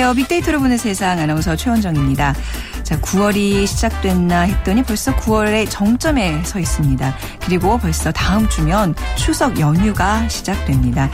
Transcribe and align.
안녕하세요. 0.00 0.14
빅데이터로 0.14 0.60
보는 0.60 0.78
세상 0.78 1.18
아나운서 1.18 1.56
최원정입니다. 1.56 2.34
자, 2.82 2.98
9월이 3.00 3.66
시작됐나 3.66 4.40
했더니 4.42 4.82
벌써 4.82 5.14
9월의 5.14 5.66
정점에 5.68 6.42
서 6.42 6.58
있습니다. 6.58 7.14
그리고 7.44 7.76
벌써 7.76 8.10
다음 8.10 8.48
주면 8.48 8.94
추석 9.16 9.60
연휴가 9.60 10.26
시작됩니다. 10.26 11.10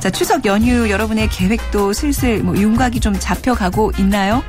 자, 0.00 0.08
추석 0.08 0.46
연휴 0.46 0.88
여러분의 0.88 1.28
계획도 1.28 1.92
슬슬 1.92 2.42
뭐 2.42 2.56
윤곽이 2.56 3.00
좀 3.00 3.14
잡혀가고 3.18 3.92
있나요? 3.98 4.42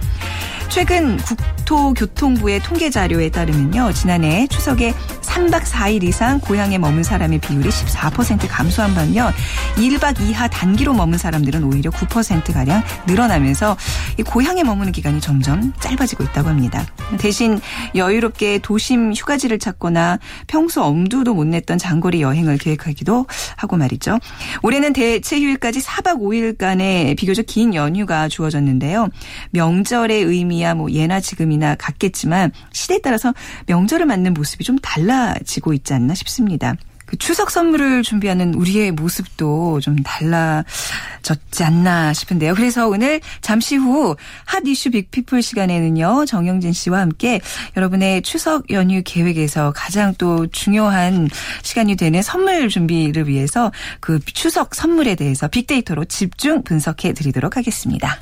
최근 0.70 1.18
국토교통부의 1.18 2.62
통계 2.62 2.90
자료에 2.90 3.30
따르면요. 3.32 3.92
지난해 3.92 4.48
추석에 4.48 4.94
3박 5.34 5.64
4일 5.64 6.04
이상 6.04 6.40
고향에 6.40 6.78
머문 6.78 7.02
사람의 7.02 7.40
비율이 7.40 7.68
14% 7.68 8.46
감소한 8.48 8.94
반면 8.94 9.34
1박 9.78 10.22
이하 10.22 10.48
단기로 10.48 10.94
머문 10.94 11.18
사람들은 11.18 11.64
오히려 11.64 11.90
9%가량 11.90 12.84
늘어나면서 13.08 13.76
이 14.20 14.22
고향에 14.22 14.64
머무는 14.64 14.92
기간이 14.92 15.20
점점 15.22 15.74
짧아지고 15.80 16.24
있다고 16.26 16.50
합니다. 16.50 16.86
대신 17.18 17.60
여유롭게 17.96 18.60
도심 18.60 19.14
휴가지를 19.14 19.58
찾거나 19.58 20.20
평소 20.46 20.84
엄두도 20.84 21.34
못 21.34 21.46
냈던 21.46 21.80
장거리 21.80 22.22
여행을 22.22 22.60
계획하기도 22.60 23.26
하고 23.56 23.76
말이죠. 23.76 24.20
올해는 24.62 24.94
대체 24.94 25.40
휴일까지 25.40 25.80
4박 25.80 26.20
5일간의 26.20 27.18
비교적 27.18 27.48
긴 27.48 27.74
연휴가 27.74 28.28
주어졌는데요. 28.28 29.10
명절의 29.50 30.22
의미야 30.22 30.76
뭐 30.76 30.92
예나 30.92 31.20
지금이나 31.20 31.74
같겠지만 31.74 32.52
시대에 32.72 33.00
따라서 33.02 33.34
명절을 33.66 34.06
맞는 34.06 34.36
모습이 34.36 34.64
좀 34.64 34.78
달라 34.78 35.23
지고 35.46 35.74
있지 35.74 35.94
않나 35.94 36.14
싶습니다. 36.14 36.76
그 37.06 37.18
추석 37.18 37.52
선물을 37.52 38.02
준비하는 38.02 38.56
우리의 38.56 38.92
모습도 38.92 39.80
좀 39.82 39.98
달라졌지 39.98 41.64
않나 41.64 42.12
싶은데요. 42.14 42.56
그래서 42.56 42.88
오늘 42.88 43.22
잠시 43.42 43.76
후 43.76 44.16
hot 44.46 44.64
issue 44.66 44.90
big 44.90 45.08
people 45.08 45.44
시간에는요. 45.44 46.26
정영진 46.26 46.74
씨와 46.74 47.02
함께 47.02 47.40
여러분의 47.78 48.24
추석 48.24 48.72
연휴 48.72 49.04
계획에서 49.04 49.74
가장 49.76 50.16
또 50.18 50.48
중요한 50.48 51.30
시간이 51.62 51.98
되는 51.98 52.22
선물 52.24 52.70
준비를 52.70 53.28
위해서 53.28 53.72
그 54.00 54.20
추석 54.26 54.74
선물에 54.74 55.16
대해서 55.16 55.48
빅데이터로 55.48 56.06
집중 56.06 56.64
분석해 56.64 57.14
드리도록 57.14 57.58
하겠습니다. 57.58 58.22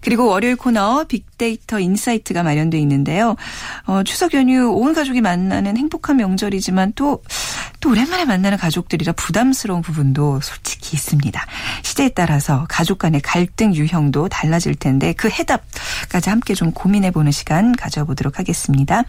그리고 0.00 0.26
월요일 0.26 0.56
코너 0.56 1.04
빅데이터 1.04 1.78
insight가 1.78 2.42
마련돼 2.42 2.78
있는데요. 2.78 3.36
어, 3.86 4.02
추석 4.02 4.34
연휴 4.34 4.70
온 4.70 4.94
가족이 4.94 5.20
만나는 5.20 5.76
행복한 5.76 6.16
명절이지만 6.16 6.92
또, 6.94 7.22
또 7.80 7.90
오랜만에 7.90 8.24
만나는 8.24 8.58
가족들이라 8.58 9.12
부담스러운 9.12 9.82
부분도 9.82 10.40
솔직히 10.40 10.96
있습니다. 10.96 11.40
시대에 11.82 12.08
따라서 12.10 12.66
가족 12.68 12.98
간의 12.98 13.20
갈등 13.20 13.74
유형도 13.74 14.28
달라질 14.28 14.74
텐데 14.74 15.12
그 15.12 15.28
해답까지 15.28 16.30
함께 16.30 16.54
좀 16.54 16.72
고민해보는 16.72 17.32
시간 17.32 17.72
가져보도록 17.72 18.38
하겠습니다. 18.38 19.04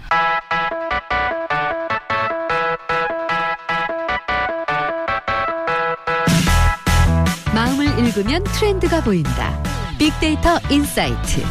마음을 7.54 7.86
읽으면 8.00 8.44
트렌드가 8.44 9.04
보인다. 9.04 9.63
빅데이터 9.98 10.60
insight. 10.70 11.42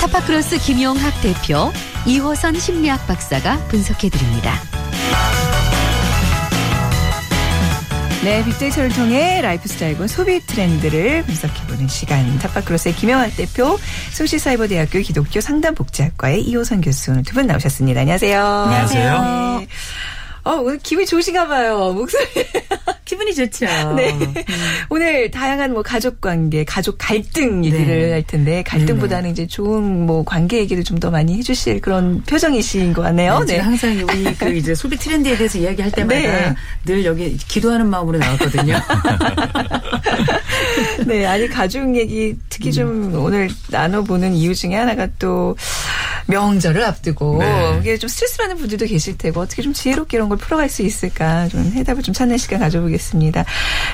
타파크로스 0.00 0.58
김용학 0.58 1.12
대표, 1.22 1.72
이호선 2.06 2.58
심리학 2.58 3.06
박사가 3.06 3.58
분석해 3.68 4.08
드립니다. 4.08 4.54
네, 8.24 8.44
빅데이터를 8.44 8.90
통해 8.90 9.40
라이프 9.40 9.68
스타일과 9.68 10.06
소비 10.08 10.40
트렌드를 10.46 11.22
분석해보는 11.24 11.86
시간. 11.88 12.38
타파크로스의 12.38 12.94
김영학 12.96 13.36
대표, 13.36 13.78
숭실사이버대학교 14.12 14.98
기독교 15.00 15.40
상담복지학과의 15.40 16.42
이호선 16.42 16.80
교수 16.80 17.12
오늘 17.12 17.22
두 17.22 17.34
분 17.34 17.46
나오셨습니다. 17.46 18.00
안녕하세요. 18.00 18.44
안녕하세요. 18.44 19.58
네. 19.60 19.66
어, 20.44 20.50
오늘 20.54 20.78
기분이 20.78 21.06
좋으신가 21.06 21.46
봐요. 21.46 21.92
목소리. 21.92 22.24
기분이 23.06 23.34
좋죠. 23.34 23.66
네. 23.96 24.14
오늘 24.90 25.30
다양한 25.30 25.72
뭐 25.72 25.82
가족 25.82 26.20
관계, 26.20 26.64
가족 26.64 26.96
갈등 26.98 27.64
얘기를 27.64 27.86
네. 27.86 28.12
할 28.12 28.22
텐데 28.24 28.62
갈등보다는 28.64 29.30
이제 29.30 29.46
좋은 29.46 30.04
뭐 30.06 30.24
관계 30.24 30.58
얘기를 30.58 30.82
좀 30.84 30.96
더 30.96 31.10
많이 31.10 31.36
해주실 31.36 31.82
그런 31.82 32.22
표정이신 32.22 32.94
것 32.94 33.02
같네요. 33.02 33.40
네. 33.40 33.46
제가 33.46 33.66
항상 33.66 33.94
우리 33.98 34.24
그 34.34 34.50
이제 34.54 34.74
소비 34.74 34.96
트렌드에 34.96 35.36
대해서 35.36 35.58
이야기할 35.58 35.90
때마다 35.96 36.18
네. 36.18 36.54
늘 36.86 37.04
여기 37.04 37.36
기도하는 37.36 37.86
마음으로 37.90 38.18
나왔거든요. 38.18 38.80
네, 41.06 41.26
아니 41.26 41.48
가족 41.48 41.94
얘기 41.96 42.34
특히 42.48 42.72
좀 42.72 43.12
오늘 43.14 43.50
나눠보는 43.68 44.32
이유 44.32 44.54
중에 44.54 44.74
하나가 44.74 45.06
또 45.18 45.54
명절을 46.28 46.84
앞두고 46.84 47.38
네. 47.38 47.78
이게 47.80 47.98
좀 47.98 48.08
스트레스 48.08 48.36
받는 48.38 48.56
분들도 48.58 48.86
계실 48.86 49.18
테고 49.18 49.40
어떻게 49.40 49.62
좀 49.62 49.72
지혜롭게 49.72 50.16
이런 50.16 50.28
걸 50.28 50.38
풀어갈 50.38 50.68
수 50.68 50.82
있을까 50.82 51.48
좀 51.48 51.72
해답을 51.74 52.02
좀 52.02 52.14
찾는 52.14 52.38
시간 52.38 52.60
가져보겠습니다. 52.60 53.44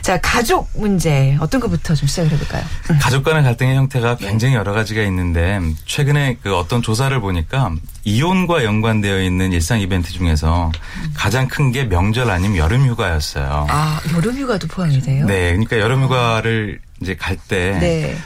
자, 0.02 0.20
가족 0.20 0.70
문제 0.74 1.36
어떤 1.40 1.60
것부터 1.60 1.94
좀 1.94 2.06
시작을 2.08 2.30
해볼까요? 2.32 2.62
가족 3.00 3.24
간의 3.24 3.42
갈등의 3.42 3.76
형태가 3.76 4.16
굉장히 4.16 4.54
여러 4.54 4.72
가지가 4.72 5.02
있는데 5.02 5.60
최근에 5.86 6.38
그 6.42 6.56
어떤 6.56 6.82
조사를 6.82 7.18
보니까 7.20 7.72
이혼과 8.04 8.64
연관되어 8.64 9.20
있는 9.22 9.52
일상 9.52 9.80
이벤트 9.80 10.12
중에서 10.12 10.72
가장 11.14 11.48
큰 11.48 11.72
게 11.72 11.84
명절 11.84 12.30
아니면 12.30 12.58
여름 12.58 12.86
휴가였어요. 12.86 13.66
아, 13.70 14.00
여름 14.14 14.36
휴가도 14.36 14.66
포함이 14.66 15.00
돼요? 15.00 15.24
네, 15.26 15.52
그러니까 15.52 15.78
여름 15.78 16.02
휴가를 16.02 16.80
이제 17.00 17.14
갈때 17.16 17.78
네. 17.80 18.18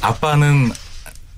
아빠는 0.00 0.72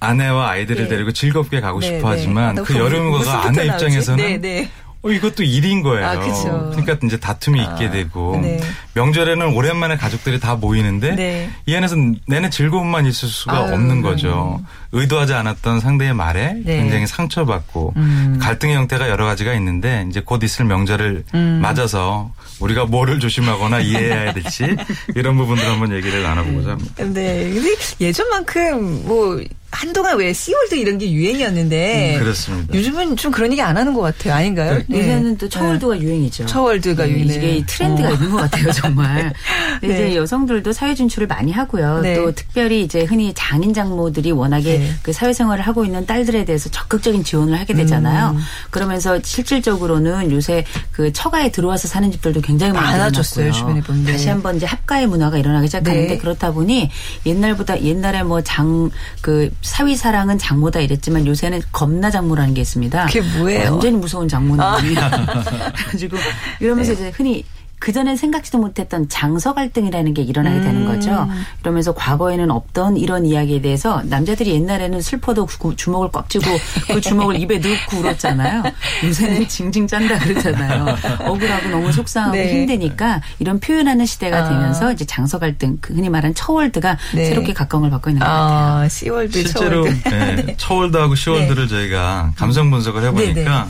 아내와 0.00 0.50
아이들을 0.50 0.84
네. 0.84 0.88
데리고 0.88 1.12
즐겁게 1.12 1.60
가고 1.60 1.80
네, 1.80 1.86
싶어 1.86 2.10
네. 2.10 2.16
하지만 2.16 2.54
나그 2.54 2.68
그럼 2.68 2.84
여름 2.84 3.08
휴가가 3.08 3.18
무슨부터 3.18 3.48
아내? 3.48 3.66
입장에서는 3.66 4.24
네, 4.24 4.40
네. 4.40 4.70
어, 5.00 5.10
이것도 5.10 5.44
일인 5.44 5.82
거예요. 5.82 6.06
아, 6.06 6.18
그쵸. 6.18 6.72
러니까 6.74 6.96
이제 7.04 7.18
다툼이 7.18 7.60
아, 7.60 7.72
있게 7.72 7.90
되고 7.90 8.36
네. 8.42 8.60
명절에는 8.94 9.54
오랜만에 9.54 9.96
가족들이 9.96 10.40
다 10.40 10.56
모이는데 10.56 11.14
네. 11.14 11.50
이 11.66 11.76
안에서 11.76 11.94
내내 12.26 12.50
즐거움만 12.50 13.06
있을 13.06 13.28
수가 13.28 13.66
아유, 13.66 13.74
없는 13.74 14.02
거죠. 14.02 14.60
의도하지 14.90 15.34
않았던 15.34 15.78
상대의 15.78 16.14
말에 16.14 16.54
네. 16.64 16.78
굉장히 16.78 17.06
상처받고 17.06 17.92
음. 17.96 18.38
갈등의 18.42 18.74
형태가 18.74 19.08
여러 19.08 19.24
가지가 19.24 19.54
있는데 19.54 20.04
이제 20.10 20.20
곧 20.20 20.42
있을 20.42 20.64
명절을 20.64 21.24
음. 21.32 21.60
맞아서 21.62 22.32
우리가 22.58 22.86
뭐를 22.86 23.20
조심하거나 23.20 23.78
이해해야 23.78 24.32
될지 24.32 24.76
이런 25.14 25.36
부분들 25.36 25.64
한번 25.64 25.92
얘기를 25.92 26.24
나눠보고자 26.24 26.70
합니다. 26.72 26.94
네. 26.96 27.04
근데 27.04 27.52
예전만큼 28.00 29.06
뭐 29.06 29.40
한동안 29.70 30.16
왜 30.18 30.32
씨월드 30.32 30.74
이런 30.76 30.96
게 30.98 31.12
유행이었는데 31.12 32.16
음, 32.16 32.20
그렇습니다. 32.20 32.74
요즘은 32.74 33.16
좀 33.16 33.30
그런 33.30 33.52
얘기 33.52 33.60
안 33.60 33.76
하는 33.76 33.92
것 33.92 34.00
같아요. 34.00 34.32
아닌가요? 34.34 34.82
네. 34.86 34.98
요새는 34.98 35.36
또 35.36 35.48
처월드가 35.48 36.00
유행이죠. 36.00 36.46
처월드가 36.46 37.04
네, 37.04 37.10
유행이네. 37.12 37.34
이게 37.34 37.56
이 37.56 37.66
트렌드가 37.66 38.08
어. 38.08 38.12
있는 38.12 38.30
것 38.30 38.36
같아요, 38.38 38.72
정말. 38.72 39.32
네. 39.82 39.88
이제 39.88 40.16
여성들도 40.16 40.72
사회 40.72 40.94
진출을 40.94 41.28
많이 41.28 41.52
하고요. 41.52 42.00
네. 42.00 42.14
또 42.14 42.32
특별히 42.32 42.82
이제 42.82 43.04
흔히 43.04 43.32
장인 43.34 43.74
장모들이 43.74 44.32
워낙에 44.32 44.78
네. 44.78 44.92
그 45.02 45.12
사회생활을 45.12 45.66
하고 45.66 45.84
있는 45.84 46.06
딸들에 46.06 46.44
대해서 46.46 46.70
적극적인 46.70 47.22
지원을 47.22 47.58
하게 47.60 47.74
되잖아요. 47.74 48.30
음. 48.30 48.40
그러면서 48.70 49.20
실질적으로는 49.22 50.32
요새 50.32 50.64
그 50.92 51.12
처가에 51.12 51.50
들어와서 51.52 51.88
사는 51.88 52.10
집들도 52.10 52.40
굉장히 52.40 52.72
많아졌어요. 52.72 53.52
주변에 53.52 53.80
보면. 53.82 54.04
네. 54.04 54.12
다시 54.12 54.28
한번 54.28 54.56
이제 54.56 54.66
합가의 54.66 55.06
문화가 55.06 55.36
일어나기 55.36 55.66
시작하는데 55.66 56.08
네. 56.14 56.18
그렇다 56.18 56.52
보니 56.52 56.90
옛날보다 57.26 57.82
옛날에 57.82 58.22
뭐 58.22 58.40
장 58.42 58.90
그 59.20 59.50
사위 59.60 59.96
사랑은 59.96 60.38
장모다 60.38 60.80
이랬지만 60.80 61.26
요새는 61.26 61.62
겁나 61.72 62.10
장모라는 62.10 62.54
게 62.54 62.60
있습니다. 62.60 63.06
그게 63.06 63.20
뭐예요? 63.20 63.68
아. 63.68 63.70
완전히 63.72 63.96
무서운 63.96 64.28
장모는 64.28 64.64
그래가지고 64.80 66.16
이러면서 66.60 66.92
이제 66.92 67.10
흔히 67.14 67.44
그전엔 67.78 68.16
생각지도 68.16 68.58
못했던 68.58 69.08
장서 69.08 69.54
갈등이라는 69.54 70.14
게 70.14 70.22
일어나게 70.22 70.60
되는 70.60 70.84
거죠. 70.84 71.28
이러면서 71.62 71.94
과거에는 71.94 72.50
없던 72.50 72.96
이런 72.96 73.24
이야기에 73.24 73.60
대해서 73.60 74.02
남자들이 74.04 74.52
옛날에는 74.54 75.00
슬퍼도 75.00 75.46
구- 75.46 75.76
주먹을 75.76 76.08
꽉 76.12 76.28
쥐고 76.28 76.44
그 76.92 77.00
주먹을 77.00 77.36
입에 77.40 77.58
넣고 77.58 77.98
울었잖아요. 77.98 78.62
요새는 79.04 79.46
징징 79.48 79.86
짠다 79.86 80.18
그러잖아요. 80.18 80.86
억울하고 81.20 81.68
너무 81.68 81.92
속상하고 81.92 82.34
네. 82.34 82.50
힘드니까 82.52 83.20
이런 83.38 83.60
표현하는 83.60 84.06
시대가 84.06 84.38
아. 84.44 84.48
되면서 84.48 84.92
이제 84.92 85.04
장서 85.04 85.38
갈등, 85.38 85.78
그 85.80 85.94
흔히 85.94 86.08
말하는 86.08 86.34
처월드가 86.34 86.98
네. 87.14 87.26
새롭게 87.26 87.52
각광을 87.52 87.90
받고 87.90 88.10
있는 88.10 88.20
것 88.20 88.26
같아요. 88.26 88.48
아, 88.84 88.88
씨월드, 88.88 89.32
실제로 89.42 89.84
처월드. 89.84 90.08
네, 90.46 90.54
처월드하고 90.56 91.14
시월드를 91.14 91.68
저희가 91.68 92.32
감성 92.36 92.70
분석을 92.70 93.04
해보니까 93.04 93.68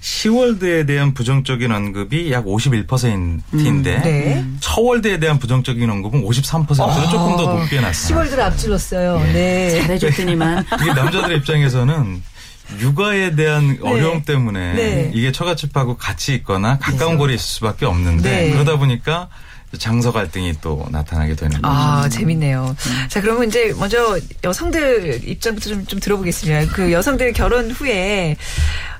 시월드에 0.00 0.86
대한 0.86 1.12
부정적인 1.12 1.72
언급이 1.72 2.30
약 2.32 2.44
51%인데 2.44 4.00
네. 4.02 4.44
처월드에 4.60 5.18
대한 5.18 5.38
부정적인 5.38 5.90
언급은 5.90 6.24
53%로 6.24 7.10
조금 7.10 7.36
더 7.36 7.54
높게 7.54 7.80
났어요. 7.80 8.06
씨월드를 8.08 8.42
앞질렀어요. 8.44 9.18
네. 9.32 9.82
잘해줬더니만 9.82 10.64
이게 10.80 10.92
남자들의 10.92 11.38
입장에서는 11.38 12.22
육아에 12.80 13.34
대한 13.34 13.78
어려움 13.82 14.22
때문에 14.22 14.74
네. 14.74 15.10
이게 15.14 15.32
처갓집하고 15.32 15.96
같이 15.96 16.34
있거나 16.34 16.78
가까운 16.78 17.16
거리에 17.18 17.34
있을 17.34 17.46
수밖에 17.46 17.86
없는데 17.86 18.30
네. 18.30 18.50
그러다 18.52 18.76
보니까 18.78 19.28
장서 19.76 20.12
갈등이 20.12 20.54
또 20.60 20.86
나타나게 20.90 21.34
되는 21.36 21.60
거죠. 21.60 21.66
아, 21.74 22.08
재밌네요. 22.08 22.74
자, 23.08 23.20
그러면 23.20 23.48
이제 23.48 23.74
먼저 23.78 24.18
여성들 24.44 25.28
입장부터 25.28 25.68
좀, 25.70 25.86
좀 25.86 26.00
들어보겠습니다. 26.00 26.72
그 26.72 26.90
여성들 26.92 27.32
결혼 27.34 27.70
후에 27.70 28.36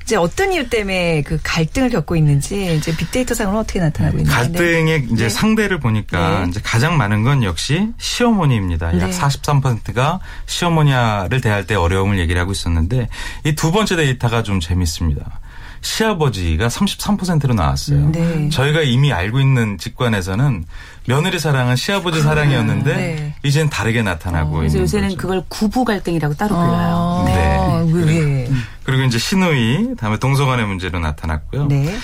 이제 0.02 0.16
어떤 0.16 0.52
이유 0.54 0.70
때문에 0.70 1.22
그 1.22 1.38
갈등을 1.42 1.90
겪고 1.90 2.16
있는지 2.16 2.76
이제 2.76 2.96
빅데이터 2.96 3.34
상으로 3.34 3.58
어떻게 3.58 3.78
나타나고 3.78 4.16
있는지. 4.18 4.34
갈등의 4.34 5.08
이제 5.12 5.24
네. 5.24 5.28
상대를 5.28 5.80
보니까 5.80 6.40
네. 6.44 6.46
이제 6.48 6.60
가장 6.64 6.96
많은 6.96 7.24
건 7.24 7.42
역시 7.44 7.88
시어머니입니다. 7.98 8.98
약 9.00 9.10
네. 9.10 9.18
43%가 9.18 10.20
시어머니를 10.46 11.40
대할 11.42 11.66
때 11.66 11.74
어려움을 11.74 12.18
얘기를 12.18 12.40
하고 12.40 12.52
있었는데 12.52 13.08
이 13.44 13.54
두 13.54 13.70
번째 13.70 13.96
데이터가 13.96 14.42
좀 14.42 14.60
재밌습니다. 14.60 15.40
시아버지가 15.80 16.68
33%로 16.68 17.54
나왔어요. 17.54 18.10
네. 18.10 18.48
저희가 18.50 18.82
이미 18.82 19.12
알고 19.12 19.40
있는 19.40 19.78
직관에서는 19.78 20.64
며느리 21.06 21.38
사랑은 21.38 21.76
시아버지 21.76 22.20
사랑이었는데 22.20 22.96
네. 22.96 23.34
이젠 23.42 23.70
다르게 23.70 24.02
나타나고 24.02 24.58
그래서 24.58 24.76
있는 24.76 24.82
요새는 24.82 25.08
거죠. 25.10 25.18
그걸 25.18 25.42
구부 25.48 25.84
갈등이라고 25.84 26.34
따로 26.34 26.54
불러요. 26.54 27.24
아, 27.26 27.84
네. 27.84 27.92
왜, 27.92 28.04
왜. 28.04 28.50
그리고 28.84 29.04
이제 29.04 29.18
시누이, 29.18 29.96
다음에 29.96 30.18
동서간의 30.18 30.66
문제로 30.66 30.98
나타났고요. 30.98 31.66
네. 31.66 31.96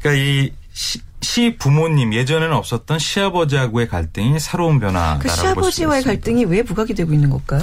그러니까 0.00 0.22
이 0.24 0.50
시, 0.72 1.00
시 1.20 1.56
부모님 1.58 2.14
예전에는 2.14 2.54
없었던 2.54 2.98
시아버지하고의 3.00 3.88
갈등이 3.88 4.38
새로운 4.38 4.78
변화다라고 4.78 5.18
그 5.20 5.28
시아버지와의. 5.28 6.02
갈등이 6.04 6.44
왜 6.44 6.62
부각이 6.62 6.94
되고 6.94 7.12
있는 7.12 7.28
걸까요? 7.30 7.62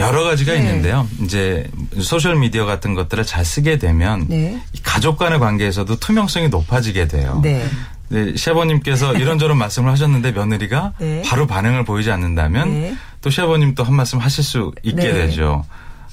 여러 0.00 0.24
가지가 0.24 0.52
네. 0.52 0.58
있는데요. 0.58 1.06
이제 1.22 1.70
소셜 2.00 2.34
미디어 2.36 2.64
같은 2.66 2.94
것들을 2.94 3.24
잘 3.24 3.44
쓰게 3.44 3.78
되면 3.78 4.26
네. 4.28 4.60
이 4.72 4.82
가족 4.82 5.16
간의 5.18 5.38
관계에서도 5.38 5.94
투명성이 5.96 6.48
높아지게 6.48 7.06
돼요. 7.08 7.40
네. 7.42 7.64
네, 8.08 8.34
시아버님께서 8.36 9.14
이런저런 9.14 9.56
말씀을 9.58 9.90
하셨는데 9.92 10.32
며느리가 10.32 10.92
네. 10.98 11.22
바로 11.24 11.46
반응을 11.46 11.84
보이지 11.84 12.10
않는다면 12.10 12.68
네. 12.72 12.96
또 13.20 13.30
시아버님 13.30 13.74
또 13.76 13.84
한 13.84 13.94
말씀 13.94 14.18
하실 14.18 14.42
수 14.42 14.72
있게 14.82 14.96
네. 15.02 15.12
되죠. 15.12 15.64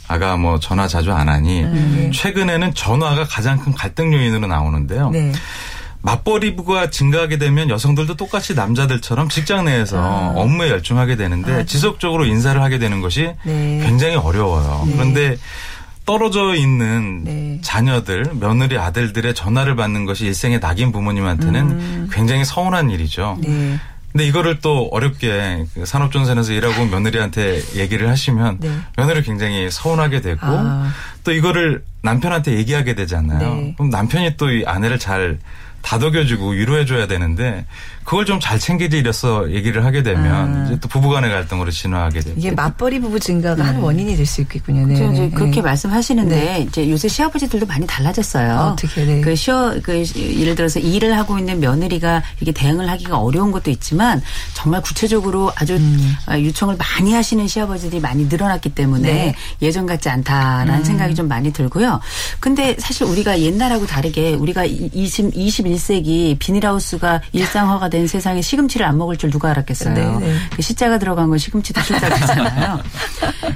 아가 0.08 0.38
뭐 0.38 0.60
전화 0.60 0.88
자주 0.88 1.12
안 1.14 1.30
하니 1.30 1.64
네. 1.64 2.12
최근에는 2.14 2.74
전화가 2.76 3.26
가장 3.26 3.60
큰 3.60 3.74
갈등 3.74 4.14
요인으로 4.14 4.48
나오는데요. 4.48 5.12
네. 6.02 6.12
맞벌이 6.12 6.56
부가 6.56 6.90
증가하게 6.90 7.38
되면 7.38 7.70
여성들도 7.70 8.16
똑같이 8.16 8.56
남자들처럼 8.56 9.30
직장 9.30 9.66
내에서 9.66 9.98
아. 9.98 10.34
업무에 10.36 10.70
열중하게 10.70 11.16
되는데 11.18 11.66
지속적으로 11.66 12.26
인사를 12.26 12.62
하게 12.62 12.80
되는 12.80 13.02
것이 13.02 13.34
네. 13.44 13.82
굉장히 13.86 14.16
어려워요. 14.16 14.84
네. 14.88 14.94
그런데 14.94 15.38
떨어져 16.06 16.56
있는 16.56 17.24
네. 17.24 17.60
자녀들, 17.62 18.32
며느리 18.40 18.78
아들들의 18.78 19.36
전화를 19.36 19.76
받는 19.76 20.06
것이 20.06 20.26
일생의 20.26 20.60
낙인 20.60 20.92
부모님한테는 20.92 22.10
굉장히 22.12 22.46
서운한 22.46 22.90
일이죠. 22.90 23.38
음. 23.46 23.80
네. 23.80 23.80
근데 24.12 24.26
이거를 24.26 24.60
또 24.60 24.88
어렵게 24.92 25.66
그 25.76 25.86
산업전선에서 25.86 26.54
일하고 26.54 26.82
온 26.82 26.90
며느리한테 26.90 27.62
얘기를 27.76 28.10
하시면 28.10 28.58
네. 28.60 28.72
며느리 28.98 29.22
굉장히 29.22 29.70
서운하게 29.70 30.22
되고 30.22 30.40
아. 30.42 30.92
또 31.24 31.32
이거를 31.32 31.84
남편한테 32.02 32.54
얘기하게 32.58 32.96
되잖아요. 32.96 33.54
네. 33.54 33.74
그럼 33.78 33.92
남편이 33.92 34.36
또 34.38 34.50
이 34.50 34.64
아내를 34.66 34.98
잘 34.98 35.38
다독여주고 35.82 36.50
위로해줘야 36.52 37.08
되는데 37.08 37.66
그걸 38.04 38.26
좀 38.26 38.40
잘 38.40 38.58
챙기지려서 38.58 39.52
얘기를 39.52 39.84
하게 39.86 40.02
되면 40.02 40.64
아. 40.64 40.66
이제 40.66 40.80
또 40.80 40.88
부부간의 40.88 41.30
갈등으로 41.30 41.70
진화하게 41.72 42.22
되고 42.22 42.36
이게 42.40 42.52
맞벌이 42.52 43.00
부부 43.02 43.20
증가가 43.20 43.64
한 43.66 43.76
원인이 43.78 44.16
될 44.16 44.26
수 44.26 44.42
있겠군요. 44.42 44.86
네. 44.88 44.96
그렇죠. 44.96 45.22
네. 45.22 45.30
그렇게 45.30 45.56
네. 45.56 45.62
말씀하시는데 45.62 46.36
네. 46.36 46.62
이제 46.68 46.90
요새 46.90 47.08
시아버지들도 47.08 47.66
많이 47.66 47.86
달라졌어요. 47.86 48.74
어떻게, 48.74 49.06
네. 49.06 49.22
그 49.22 49.36
시어 49.36 49.76
그 49.84 50.04
시- 50.06 50.40
예를 50.42 50.56
들어서 50.56 50.80
일을 50.80 51.18
하고 51.18 51.38
있는 51.38 51.60
며느리가 51.60 52.24
이게 52.40 52.52
대응을 52.52 52.90
하기가 52.90 53.18
어려운 53.20 53.52
것도 53.52 53.70
있지만 53.72 54.22
정말 54.54 54.82
구체적으로 54.82 55.52
아주 55.56 55.76
음. 55.76 56.16
아, 56.26 56.40
요청을 56.40 56.78
많이 56.78 57.14
하시는 57.14 57.48
시아버지들이 57.48 58.00
많이 58.00 58.26
늘어났기 58.26 58.70
때문에 58.70 59.12
네. 59.12 59.36
예전 59.62 59.86
같지 59.86 60.10
않다라는 60.10 60.84
생각이 60.84 61.14
좀 61.16 61.28
많이 61.28 61.52
들고요. 61.54 62.00
근데 62.40 62.76
사실 62.80 63.04
우리가 63.06 63.40
옛날하고 63.42 63.86
다르게 63.86 64.34
우리가 64.34 64.66
20 64.66 65.36
21세기 65.70 66.38
비닐하우스가 66.40 67.22
일상화가 67.32 67.90
된 67.90 68.08
세상에 68.08 68.42
시금치를 68.42 68.86
안 68.86 68.98
먹을 68.98 69.18
줄 69.18 69.30
누가 69.30 69.50
알았겠어요. 69.52 69.94
네, 69.94 70.28
네. 70.28 70.36
그 70.56 70.62
시자가 70.62 71.00
들어간 71.00 71.30
건 71.30 71.38
시금치도 71.38 71.82
시자잖아요. 71.82 72.80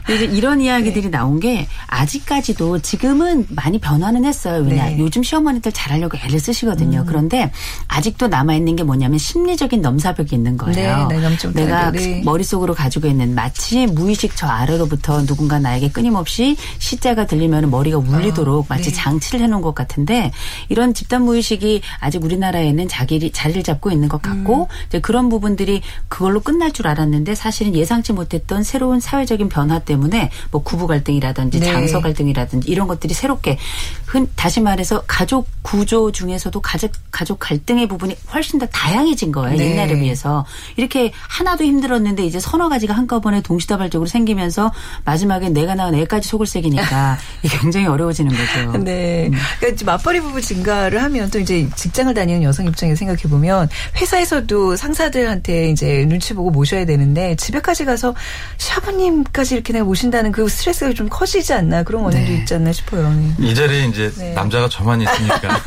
이제 0.09 0.25
이런 0.25 0.59
네. 0.59 0.65
이야기들이 0.65 1.09
나온 1.09 1.39
게 1.39 1.67
아직까지도 1.87 2.79
지금은 2.79 3.47
많이 3.49 3.79
변화는 3.79 4.25
했어요. 4.25 4.63
왜냐 4.63 4.85
네. 4.85 4.97
요즘 4.99 5.23
시어머니들 5.23 5.71
잘하려고 5.71 6.17
애를 6.17 6.39
쓰시거든요. 6.39 7.01
음. 7.01 7.05
그런데 7.05 7.51
아직도 7.87 8.27
남아 8.27 8.55
있는 8.55 8.75
게 8.75 8.83
뭐냐면 8.83 9.17
심리적인 9.17 9.81
넘사벽이 9.81 10.29
있는 10.33 10.57
거예요. 10.57 11.07
네, 11.07 11.19
네. 11.19 11.53
내가 11.53 11.91
네. 11.91 12.21
머릿속으로 12.23 12.73
가지고 12.73 13.07
있는 13.07 13.35
마치 13.35 13.87
무의식 13.87 14.35
저 14.35 14.47
아래로부터 14.47 15.25
누군가 15.25 15.59
나에게 15.59 15.89
끊임없이 15.91 16.55
시자가 16.79 17.25
들리면 17.27 17.69
머리가 17.69 17.97
울리도록 17.97 18.65
아, 18.69 18.75
마치 18.75 18.91
네. 18.91 18.95
장치를 18.95 19.41
해놓은 19.41 19.61
것 19.61 19.73
같은데 19.73 20.31
이런 20.69 20.93
집단 20.93 21.23
무의식이 21.23 21.81
아직 22.03 22.23
우리나라에는 22.23 22.87
자기 22.87 23.31
자리를 23.31 23.63
잡고 23.63 23.91
있는 23.91 24.09
것 24.09 24.21
같고 24.21 24.63
음. 24.63 24.67
이제 24.87 24.99
그런 24.99 25.29
부분들이 25.29 25.81
그걸로 26.07 26.41
끝날 26.41 26.71
줄 26.71 26.87
알았는데 26.87 27.35
사실은 27.35 27.75
예상치 27.75 28.13
못했던 28.13 28.63
새로운 28.63 28.99
사회적인 28.99 29.49
변화 29.49 29.79
때문에 29.79 30.29
뭐 30.51 30.61
구부 30.63 30.87
갈등이라든지 30.87 31.59
네. 31.59 31.65
장서 31.65 32.01
갈등이라든지 32.01 32.69
이런 32.69 32.87
것들이 32.87 33.13
새롭게 33.13 33.57
흔 34.05 34.27
다시 34.35 34.61
말해서 34.61 35.03
가족 35.07 35.47
구조 35.61 36.11
중에서도 36.11 36.59
가족 36.61 36.91
가족 37.11 37.39
갈등의 37.39 37.87
부분이 37.87 38.17
훨씬 38.33 38.59
더 38.59 38.65
다양해진 38.65 39.31
거예요 39.31 39.57
네. 39.57 39.71
옛날에 39.71 39.99
비해서 39.99 40.45
이렇게 40.75 41.11
하나도 41.27 41.63
힘들었는데 41.63 42.25
이제 42.25 42.39
서너 42.39 42.69
가지가 42.69 42.93
한꺼번에 42.93 43.41
동시다발적으로 43.41 44.07
생기면서 44.07 44.71
마지막에 45.05 45.49
내가 45.49 45.75
낳은 45.75 45.95
애까지 45.95 46.27
속을 46.27 46.45
새기니까 46.47 47.17
굉장히 47.61 47.87
어려워지는 47.87 48.31
거죠. 48.35 48.77
네. 48.83 49.29
그러니까 49.59 49.67
이제 49.67 49.85
맞벌이 49.85 50.21
부부 50.21 50.41
증가를 50.41 51.01
하면 51.03 51.29
또 51.29 51.39
이제 51.39 51.67
직장을 51.93 52.11
다니는 52.15 52.41
여성 52.41 52.65
입장에서 52.65 52.97
생각해 52.97 53.21
보면 53.29 53.69
회사에서도 53.97 54.75
상사들한테 54.75 55.69
이제 55.69 56.05
눈치 56.07 56.33
보고 56.33 56.49
모셔야 56.49 56.85
되는데 56.85 57.35
집에까지 57.35 57.85
가서 57.85 58.15
시아버님까지 58.57 59.53
이렇게 59.53 59.73
내가 59.73 59.85
모신다는 59.85 60.31
그 60.31 60.47
스트레스가 60.49 60.93
좀 60.93 61.07
커지지 61.07 61.53
않나 61.53 61.83
그런 61.83 62.03
원인도 62.03 62.31
네. 62.31 62.39
있지 62.39 62.55
않나 62.55 62.71
싶어요. 62.73 63.13
네. 63.37 63.47
이 63.47 63.53
자리에 63.53 63.85
이제 63.85 64.11
네. 64.17 64.33
남자가 64.33 64.67
저만 64.67 65.01
있으니까 65.01 65.39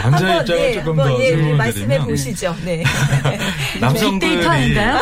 남자 0.00 0.26
한번, 0.26 0.40
입장을 0.40 0.62
네, 0.62 0.72
조금 0.74 1.00
한번 1.00 1.08
더 1.08 1.20
예, 1.20 1.26
질문을 1.26 1.56
말씀해 1.56 1.86
드리면 1.86 2.06
보시죠. 2.06 2.56
네. 2.64 2.84
남성들이 3.80 4.30
빅데이터 4.30 4.50
아닌가요? 4.50 5.00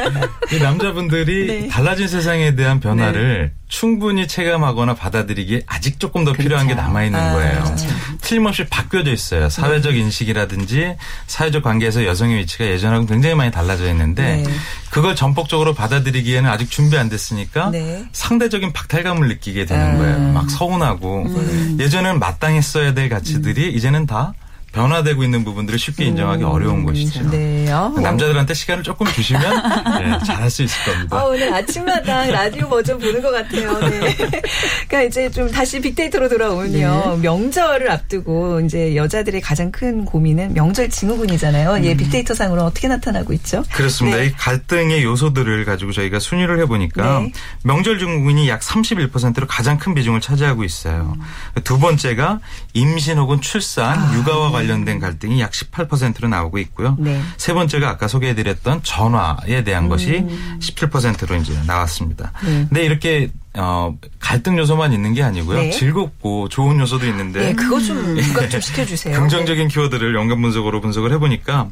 이 0.52 0.58
남자분들이 0.58 1.46
네. 1.46 1.68
달라진 1.68 2.08
세상에 2.08 2.54
대한 2.54 2.80
변화를 2.80 3.52
충분히 3.68 4.26
체감하거나 4.28 4.94
받아들이기에 4.94 5.62
아직 5.66 5.98
조금 5.98 6.24
더 6.24 6.32
필요한 6.32 6.66
게 6.66 6.74
남아 6.74 7.04
있는 7.04 7.18
아, 7.18 7.32
거예요. 7.32 7.64
그렇죠. 7.64 7.86
틀림없이 8.26 8.66
바뀌어져 8.66 9.12
있어요. 9.12 9.48
사회적 9.48 9.96
인식이라든지 9.96 10.96
사회적 11.28 11.62
관계에서 11.62 12.04
여성의 12.04 12.38
위치가 12.38 12.66
예전하고 12.66 13.06
굉장히 13.06 13.36
많이 13.36 13.52
달라져 13.52 13.88
있는데 13.90 14.42
네. 14.42 14.44
그걸 14.90 15.14
전폭적으로 15.14 15.74
받아들이기에는 15.74 16.50
아직 16.50 16.68
준비 16.68 16.98
안 16.98 17.08
됐으니까 17.08 17.70
네. 17.70 18.04
상대적인 18.10 18.72
박탈감을 18.72 19.28
느끼게 19.28 19.66
되는 19.66 19.94
아. 19.94 19.96
거예요. 19.96 20.18
막 20.32 20.50
서운하고 20.50 21.22
음. 21.26 21.78
예전에는 21.80 22.18
마땅했어야 22.18 22.94
될 22.94 23.08
가치들이 23.08 23.72
이제는 23.72 24.06
다 24.06 24.34
변화되고 24.76 25.24
있는 25.24 25.42
부분들을 25.42 25.78
쉽게 25.78 26.04
인정하기 26.04 26.44
어려운 26.44 26.84
것이죠. 26.84 27.20
음. 27.20 27.30
네. 27.30 27.72
아, 27.72 27.90
남자들한테 27.98 28.52
시간을 28.52 28.82
조금 28.82 29.06
주시면 29.06 29.42
네, 30.02 30.18
잘할 30.26 30.50
수 30.50 30.62
있을 30.62 30.84
겁니다. 30.84 31.16
아, 31.16 31.24
오늘 31.24 31.52
아침마다 31.52 32.26
라디오 32.26 32.68
버전 32.68 32.98
보는 32.98 33.22
것 33.22 33.30
같아요. 33.30 33.78
네. 33.88 34.14
그러니까 34.86 35.02
이제 35.02 35.30
좀 35.30 35.50
다시 35.50 35.80
빅데이터로 35.80 36.28
돌아오면요. 36.28 37.16
네. 37.16 37.22
명절을 37.22 37.90
앞두고 37.90 38.60
이제 38.60 38.94
여자들의 38.94 39.40
가장 39.40 39.72
큰 39.72 40.04
고민은 40.04 40.52
명절 40.52 40.90
증후군이잖아요. 40.90 41.82
예, 41.84 41.96
빅데이터 41.96 42.34
상으로 42.34 42.62
어떻게 42.62 42.86
나타나고 42.86 43.32
있죠? 43.32 43.64
그렇습니다. 43.72 44.18
네. 44.18 44.26
이 44.26 44.32
갈등의 44.32 45.02
요소들을 45.04 45.64
가지고 45.64 45.92
저희가 45.92 46.18
순위를 46.18 46.60
해보니까 46.60 47.20
네. 47.20 47.32
명절 47.62 47.98
증후군이 47.98 48.46
약 48.50 48.60
31%로 48.60 49.46
가장 49.46 49.78
큰 49.78 49.94
비중을 49.94 50.20
차지하고 50.20 50.64
있어요. 50.64 51.16
두 51.64 51.78
번째가 51.78 52.40
임신 52.74 53.16
혹은 53.16 53.40
출산, 53.40 54.14
육아와 54.14 54.50
관련 54.50 54.65
된 54.66 54.98
갈등이 54.98 55.40
약 55.40 55.52
18%로 55.52 56.28
나오고 56.28 56.58
있고요. 56.58 56.96
네. 56.98 57.20
세 57.36 57.54
번째가 57.54 57.88
아까 57.88 58.08
소개해드렸던 58.08 58.80
전화에 58.82 59.64
대한 59.64 59.88
것이 59.88 60.24
17%로 60.60 61.36
이제 61.36 61.58
나왔습니다. 61.66 62.32
네. 62.44 62.66
근데 62.68 62.84
이렇게 62.84 63.30
어, 63.54 63.96
갈등 64.20 64.58
요소만 64.58 64.92
있는 64.92 65.14
게 65.14 65.22
아니고요. 65.22 65.58
네. 65.58 65.70
즐겁고 65.70 66.48
좋은 66.48 66.78
요소도 66.78 67.06
있는데 67.06 67.40
네, 67.40 67.52
그거 67.54 67.80
좀 67.80 68.16
부각 68.16 68.50
좀 68.50 68.60
시켜주세요. 68.60 69.16
긍정적인 69.18 69.68
키워드를 69.68 70.14
연관 70.14 70.42
분석으로 70.42 70.80
분석을 70.80 71.12
해보니까 71.14 71.70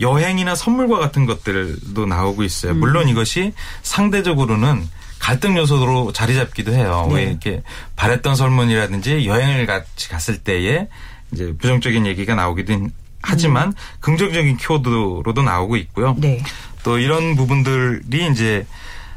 여행이나 0.00 0.54
선물과 0.54 0.98
같은 0.98 1.26
것들도 1.26 2.06
나오고 2.06 2.42
있어요. 2.42 2.72
음. 2.72 2.80
물론 2.80 3.08
이것이 3.08 3.52
상대적으로는 3.82 4.88
갈등 5.18 5.56
요소로 5.56 6.12
자리 6.12 6.34
잡기도 6.34 6.72
해요. 6.72 7.08
왜 7.10 7.24
네. 7.24 7.30
이렇게 7.30 7.62
바랬던 7.96 8.36
설문이라든지 8.36 9.26
여행을 9.26 9.66
같이 9.66 10.08
갔을 10.08 10.38
때에 10.38 10.88
이제 11.32 11.52
부정적인 11.58 12.06
얘기가 12.06 12.34
나오기도 12.34 12.88
하지만 13.22 13.74
긍정적인 14.00 14.56
키워드로도 14.56 15.42
나오고 15.42 15.76
있고요. 15.76 16.14
네. 16.18 16.42
또 16.84 16.98
이런 16.98 17.34
부분들이 17.34 18.30
이제 18.30 18.64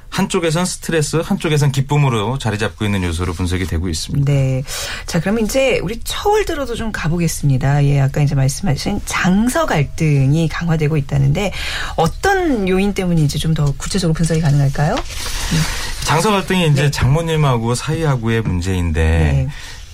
한쪽에선 0.10 0.66
스트레스, 0.66 1.18
한쪽에선 1.18 1.72
기쁨으로 1.72 2.40
자리 2.40 2.58
잡고 2.58 2.84
있는 2.84 3.04
요소로 3.04 3.34
분석이 3.34 3.66
되고 3.66 3.88
있습니다. 3.90 4.32
네. 4.32 4.64
자, 5.06 5.20
그러면 5.20 5.46
이제 5.46 5.78
우리 5.84 6.00
처월들어도 6.04 6.74
좀 6.74 6.92
가보겠습니다. 6.92 7.86
예, 7.86 8.00
아까 8.00 8.20
이제 8.22 8.34
말씀하신 8.34 9.02
장서 9.06 9.68
갈등이 9.68 10.50
강화되고 10.50 10.98
있다는데 10.98 11.52
어떤 11.96 12.68
요인 12.68 12.96
때문인지 12.96 13.38
좀 13.38 13.54
더 13.54 13.72
구체적으로 13.78 14.14
분석이 14.16 14.42
가능할까요? 14.42 14.96
장서 16.06 16.32
갈등이 16.32 16.70
이제 16.70 16.90
장모님하고 16.90 17.76
사이하고의 17.76 18.42
문제인데 18.42 19.02
네. 19.02 19.48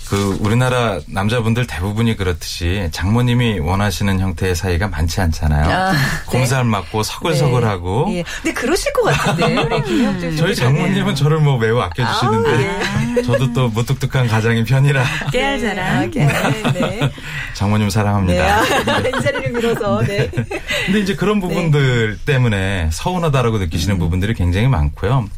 그 0.08 0.36
우리나라 0.40 0.98
남자분들 1.06 1.66
대부분이 1.66 2.16
그렇듯이 2.16 2.88
장모님이 2.92 3.58
원하시는 3.60 4.20
형태의 4.20 4.54
사이가 4.54 4.88
많지 4.88 5.20
않잖아요. 5.20 5.68
아, 5.70 5.92
네. 5.92 5.98
곰살 6.26 6.64
맞고 6.64 7.02
서글서글하고 7.02 8.06
예. 8.10 8.24
근데 8.42 8.52
그러실 8.52 8.92
것 8.92 9.02
같은데. 9.04 9.56
우리 10.26 10.36
저희. 10.36 10.54
장모님은 10.54 11.14
저를 11.14 11.38
뭐 11.38 11.58
매우 11.58 11.80
아껴주시는데 11.80 13.22
저도 13.22 13.52
또 13.52 13.68
무뚝뚝한 13.68 14.28
가장인 14.28 14.64
편이라 14.64 15.04
깨알 15.32 15.60
자랑. 15.60 15.98
아, 15.98 16.06
깨알, 16.06 16.62
네. 16.72 17.10
장모님 17.54 17.88
네. 17.88 17.90
사랑합니다. 17.90 18.60
아, 18.60 18.62
이 19.00 19.22
자리를 19.22 19.52
빌어서, 19.52 20.02
네. 20.02 20.30
근데 20.86 21.00
이제 21.00 21.14
그런 21.16 21.40
부분들 21.40 22.18
때문에 22.26 22.90
서운하다라고 22.92 23.58
느끼시는 23.58 23.96
음. 23.96 23.98
부분들이 23.98 24.34
굉장히 24.34 24.68
많고요. 24.68 25.28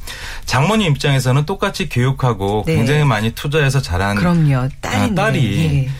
장모님 0.44 0.92
입장에서는 0.92 1.46
똑같이 1.46 1.88
교육하고 1.88 2.64
네. 2.66 2.75
굉장히 2.76 3.04
많이 3.04 3.30
투자해서 3.32 3.80
자란 3.80 4.16
그럼요. 4.16 4.57
딸인데. 4.80 5.20
아, 5.20 5.24
딸이 5.24 5.86
예. 5.86 5.90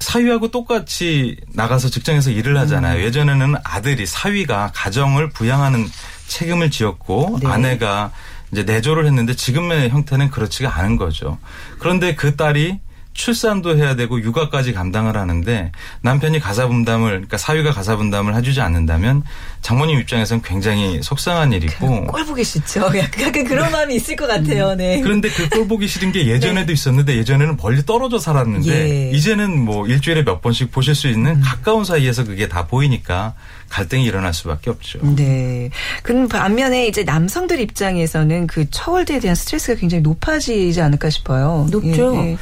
사위하고 0.00 0.50
똑같이 0.50 1.36
나가서 1.54 1.88
직장에서 1.88 2.30
일을 2.30 2.58
하잖아요. 2.58 2.98
음. 2.98 3.04
예전에는 3.04 3.54
아들이 3.64 4.04
사위가 4.04 4.72
가정을 4.74 5.30
부양하는 5.30 5.88
책임을 6.26 6.70
지었고 6.70 7.38
네. 7.42 7.48
아내가 7.48 8.10
이제 8.50 8.64
내조를 8.64 9.06
했는데 9.06 9.34
지금의 9.34 9.90
형태는 9.90 10.30
그렇지가 10.30 10.76
않은 10.76 10.96
거죠. 10.96 11.38
그런데 11.78 12.14
그 12.14 12.36
딸이 12.36 12.80
출산도 13.14 13.76
해야 13.76 13.94
되고 13.94 14.20
육아까지 14.20 14.72
감당을 14.72 15.16
하는데 15.16 15.72
남편이 16.00 16.40
가사 16.40 16.66
분담을 16.66 17.10
그러니까 17.10 17.36
사위가 17.38 17.72
가사 17.72 17.96
분담을 17.96 18.34
해주지 18.34 18.60
않는다면 18.60 19.22
장모님 19.60 19.98
입장에서는 20.00 20.42
굉장히 20.42 21.00
속상한 21.02 21.52
일이고 21.52 22.06
꼴 22.06 22.24
보기 22.24 22.42
싫죠. 22.44 22.90
약간 22.98 23.44
그런 23.44 23.70
마음이 23.70 23.94
있을 23.96 24.16
것 24.16 24.26
같아요. 24.26 24.74
네. 24.74 25.00
그런데 25.02 25.28
그 25.28 25.48
꼴 25.52 25.68
보기 25.68 25.86
싫은 25.86 26.12
게 26.12 26.26
예전에도 26.32 26.72
있었는데 26.72 27.16
예전에는 27.16 27.56
멀리 27.60 27.84
떨어져 27.84 28.18
살았는데 28.18 28.68
예. 28.68 29.10
음. 29.10 29.14
이제는 29.14 29.58
뭐 29.60 29.86
일주일에 29.86 30.24
몇 30.24 30.40
번씩 30.40 30.72
보실 30.72 30.94
수 30.94 31.08
있는 31.08 31.40
가까운 31.40 31.84
사이에서 31.84 32.24
그게 32.24 32.48
다 32.48 32.66
보이니까 32.66 33.34
갈등이 33.68 34.04
일어날 34.04 34.32
수밖에 34.34 34.70
없죠. 34.70 34.98
네. 35.16 35.70
그럼 36.02 36.28
반면에 36.28 36.86
이제 36.86 37.04
남성들 37.04 37.60
입장에서는 37.60 38.46
그 38.46 38.68
처월대에 38.70 39.20
대한 39.20 39.34
스트레스가 39.34 39.78
굉장히 39.78 40.02
높아지지 40.02 40.80
않을까 40.80 41.10
싶어요. 41.10 41.66
높죠. 41.70 42.16
예, 42.16 42.30
예. 42.32 42.38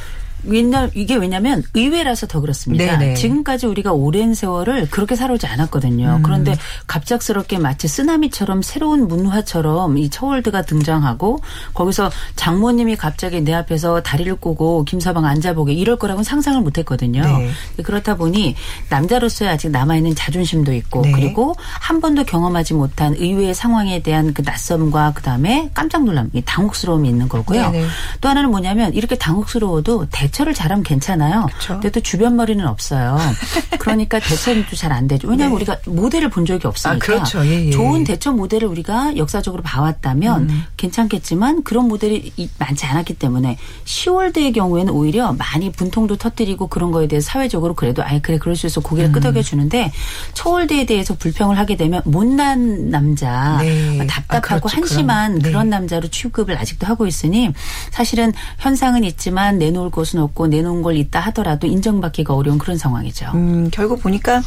옛날 0.49 0.89
이게 0.93 1.15
왜냐면 1.15 1.63
의회라서 1.73 2.27
더 2.27 2.41
그렇습니다. 2.41 2.97
네네. 2.97 3.15
지금까지 3.15 3.67
우리가 3.67 3.93
오랜 3.93 4.33
세월을 4.33 4.89
그렇게 4.89 5.15
살아오지 5.15 5.45
않았거든요. 5.47 6.17
음. 6.17 6.23
그런데 6.23 6.55
갑작스럽게 6.87 7.59
마치 7.59 7.87
쓰나미처럼 7.87 8.61
새로운 8.61 9.07
문화처럼 9.07 9.97
이 9.97 10.09
처월드가 10.09 10.63
등장하고 10.63 11.39
거기서 11.73 12.09
장모님이 12.35 12.95
갑자기 12.95 13.41
내 13.41 13.53
앞에서 13.53 14.01
다리를 14.01 14.35
꼬고 14.35 14.85
김서방 14.85 15.25
앉아보게 15.25 15.73
이럴 15.73 15.97
거라고는 15.97 16.23
상상을 16.23 16.59
못 16.61 16.77
했거든요. 16.79 17.21
네. 17.21 17.49
그렇다 17.83 18.15
보니 18.15 18.55
남자로서의 18.89 19.51
아직 19.51 19.69
남아있는 19.69 20.15
자존심도 20.15 20.73
있고 20.73 21.01
네. 21.01 21.11
그리고 21.11 21.55
한 21.79 22.01
번도 22.01 22.23
경험하지 22.23 22.73
못한 22.73 23.13
의외의 23.15 23.53
상황에 23.53 24.01
대한 24.01 24.33
그 24.33 24.41
낯섦과 24.43 25.13
그 25.15 25.21
다음에 25.21 25.69
깜짝 25.73 26.03
놀람, 26.03 26.29
이 26.33 26.41
당혹스러움이 26.41 27.07
있는 27.07 27.29
거고요. 27.29 27.71
네네. 27.71 27.87
또 28.21 28.29
하나는 28.29 28.49
뭐냐면 28.49 28.93
이렇게 28.93 29.17
당혹스러워도 29.17 30.07
대 30.11 30.30
처를 30.31 30.53
잘하면 30.53 30.83
괜찮아요. 30.83 31.47
그쵸. 31.57 31.73
근데 31.73 31.89
또 31.91 31.99
주변 31.99 32.35
머리는 32.35 32.65
없어요. 32.65 33.17
그러니까 33.79 34.19
대처는 34.19 34.65
또 34.69 34.75
잘 34.75 34.91
안 34.91 35.07
되죠. 35.07 35.27
왜냐하면 35.27 35.57
네. 35.57 35.63
우리가 35.63 35.77
모델을 35.85 36.29
본 36.29 36.45
적이 36.45 36.67
없으니까. 36.67 36.95
아, 36.95 36.99
그렇죠. 36.99 37.45
예, 37.45 37.67
예. 37.67 37.71
좋은 37.71 38.03
대처 38.03 38.31
모델을 38.31 38.67
우리가 38.67 39.15
역사적으로 39.17 39.61
봐왔다면 39.63 40.49
음. 40.49 40.63
괜찮겠지만 40.77 41.63
그런 41.63 41.87
모델이 41.87 42.31
이- 42.37 42.49
많지 42.59 42.85
않았기 42.85 43.15
때문에 43.15 43.57
10월대의 43.85 44.53
경우에는 44.53 44.91
오히려 44.93 45.33
많이 45.33 45.71
분통도 45.71 46.17
터뜨리고 46.17 46.67
그런 46.67 46.91
거에 46.91 47.07
대해서 47.07 47.27
사회적으로 47.29 47.73
그래도 47.75 48.03
아예 48.03 48.19
그래 48.19 48.37
그럴 48.37 48.55
수 48.55 48.67
있어 48.67 48.81
고개를 48.81 49.09
음. 49.09 49.13
끄덕여 49.13 49.41
주는데 49.41 49.91
초월대에 50.33 50.85
대해서 50.85 51.15
불평을 51.15 51.57
하게 51.57 51.75
되면 51.77 52.01
못난 52.05 52.89
남자 52.89 53.57
네. 53.61 54.05
답답하고 54.07 54.67
아, 54.67 54.71
그렇죠. 54.71 54.77
한심한. 54.77 55.39
네. 55.39 55.49
그런 55.49 55.69
남자로 55.69 56.07
취급을 56.07 56.57
아직도 56.57 56.87
하고 56.87 57.07
있으니 57.07 57.51
사실은 57.91 58.33
현상은 58.59 59.03
있지만 59.03 59.57
내놓을 59.57 59.89
곳은 59.89 60.20
없고 60.21 60.47
내놓은 60.47 60.81
걸 60.81 60.95
있다 60.95 61.19
하더라도 61.19 61.67
인정받기가 61.67 62.33
어려운 62.33 62.57
그런 62.57 62.77
상황이죠. 62.77 63.31
음, 63.33 63.69
결국 63.71 64.01
보니까 64.01 64.41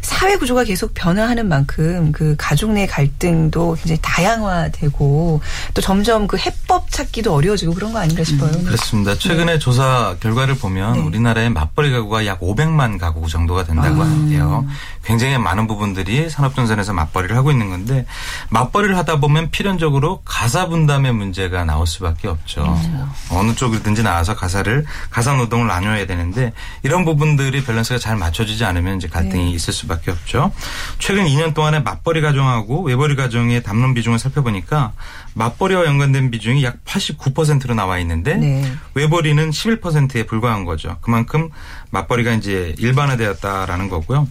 사회 0.00 0.36
구조가 0.36 0.64
계속 0.64 0.94
변화하는 0.94 1.48
만큼 1.48 2.12
그 2.12 2.34
가족 2.38 2.72
내 2.72 2.86
갈등도 2.86 3.74
굉장히 3.74 3.98
다양화되고 4.02 5.40
또 5.74 5.80
점점 5.80 6.26
그 6.26 6.36
해법 6.36 6.90
찾기도 6.90 7.34
어려워지고 7.34 7.74
그런 7.74 7.92
거 7.92 7.98
아닌가 7.98 8.24
싶어요. 8.24 8.50
음, 8.50 8.64
그렇습니다. 8.64 9.16
최근에 9.16 9.58
조사 9.58 10.16
결과를 10.20 10.56
보면 10.56 10.92
네. 10.94 11.00
우리나라의 11.00 11.50
맞벌이 11.50 11.90
가구가 11.90 12.26
약 12.26 12.40
500만 12.40 12.98
가구 12.98 13.28
정도가 13.28 13.64
된다고 13.64 14.02
아. 14.02 14.06
하는데요. 14.06 14.66
굉장히 15.04 15.38
많은 15.38 15.66
부분들이 15.66 16.28
산업전선에서 16.28 16.92
맞벌이를 16.92 17.36
하고 17.36 17.50
있는 17.50 17.70
건데 17.70 18.06
맞벌이를 18.50 18.96
하다 18.96 19.20
보면 19.20 19.50
필연적으로 19.50 20.22
가사 20.24 20.66
분담의 20.66 21.12
문제가 21.12 21.64
나올 21.64 21.86
수밖에 21.86 22.28
없죠. 22.28 22.62
그렇죠. 22.62 23.08
어느 23.30 23.54
쪽이든지 23.54 24.02
나와서 24.02 24.34
가사를 24.34 24.84
가사 25.16 25.32
노동을 25.32 25.66
나눠야 25.66 26.06
되는데 26.06 26.52
이런 26.82 27.06
부분들이 27.06 27.64
밸런스가 27.64 27.98
잘 27.98 28.18
맞춰지지 28.18 28.66
않으면 28.66 28.98
이제 28.98 29.08
갈등이 29.08 29.44
네. 29.46 29.50
있을 29.52 29.72
수밖에 29.72 30.10
없죠. 30.10 30.52
최근 30.98 31.24
2년 31.24 31.54
동안에 31.54 31.80
맞벌이 31.80 32.20
가정하고 32.20 32.82
외벌이 32.82 33.16
가정의 33.16 33.62
담론 33.62 33.94
비중을 33.94 34.18
살펴보니까 34.18 34.92
맞벌이와 35.32 35.86
연관된 35.86 36.30
비중이 36.30 36.62
약 36.64 36.84
89%로 36.84 37.72
나와 37.72 37.98
있는데 38.00 38.34
네. 38.36 38.70
외벌이는 38.92 39.48
11%에 39.52 40.26
불과한 40.26 40.66
거죠. 40.66 40.98
그만큼 41.00 41.48
맞벌이가 41.88 42.32
이제 42.32 42.74
일반화되었다라는 42.76 43.88
거고요. 43.88 44.28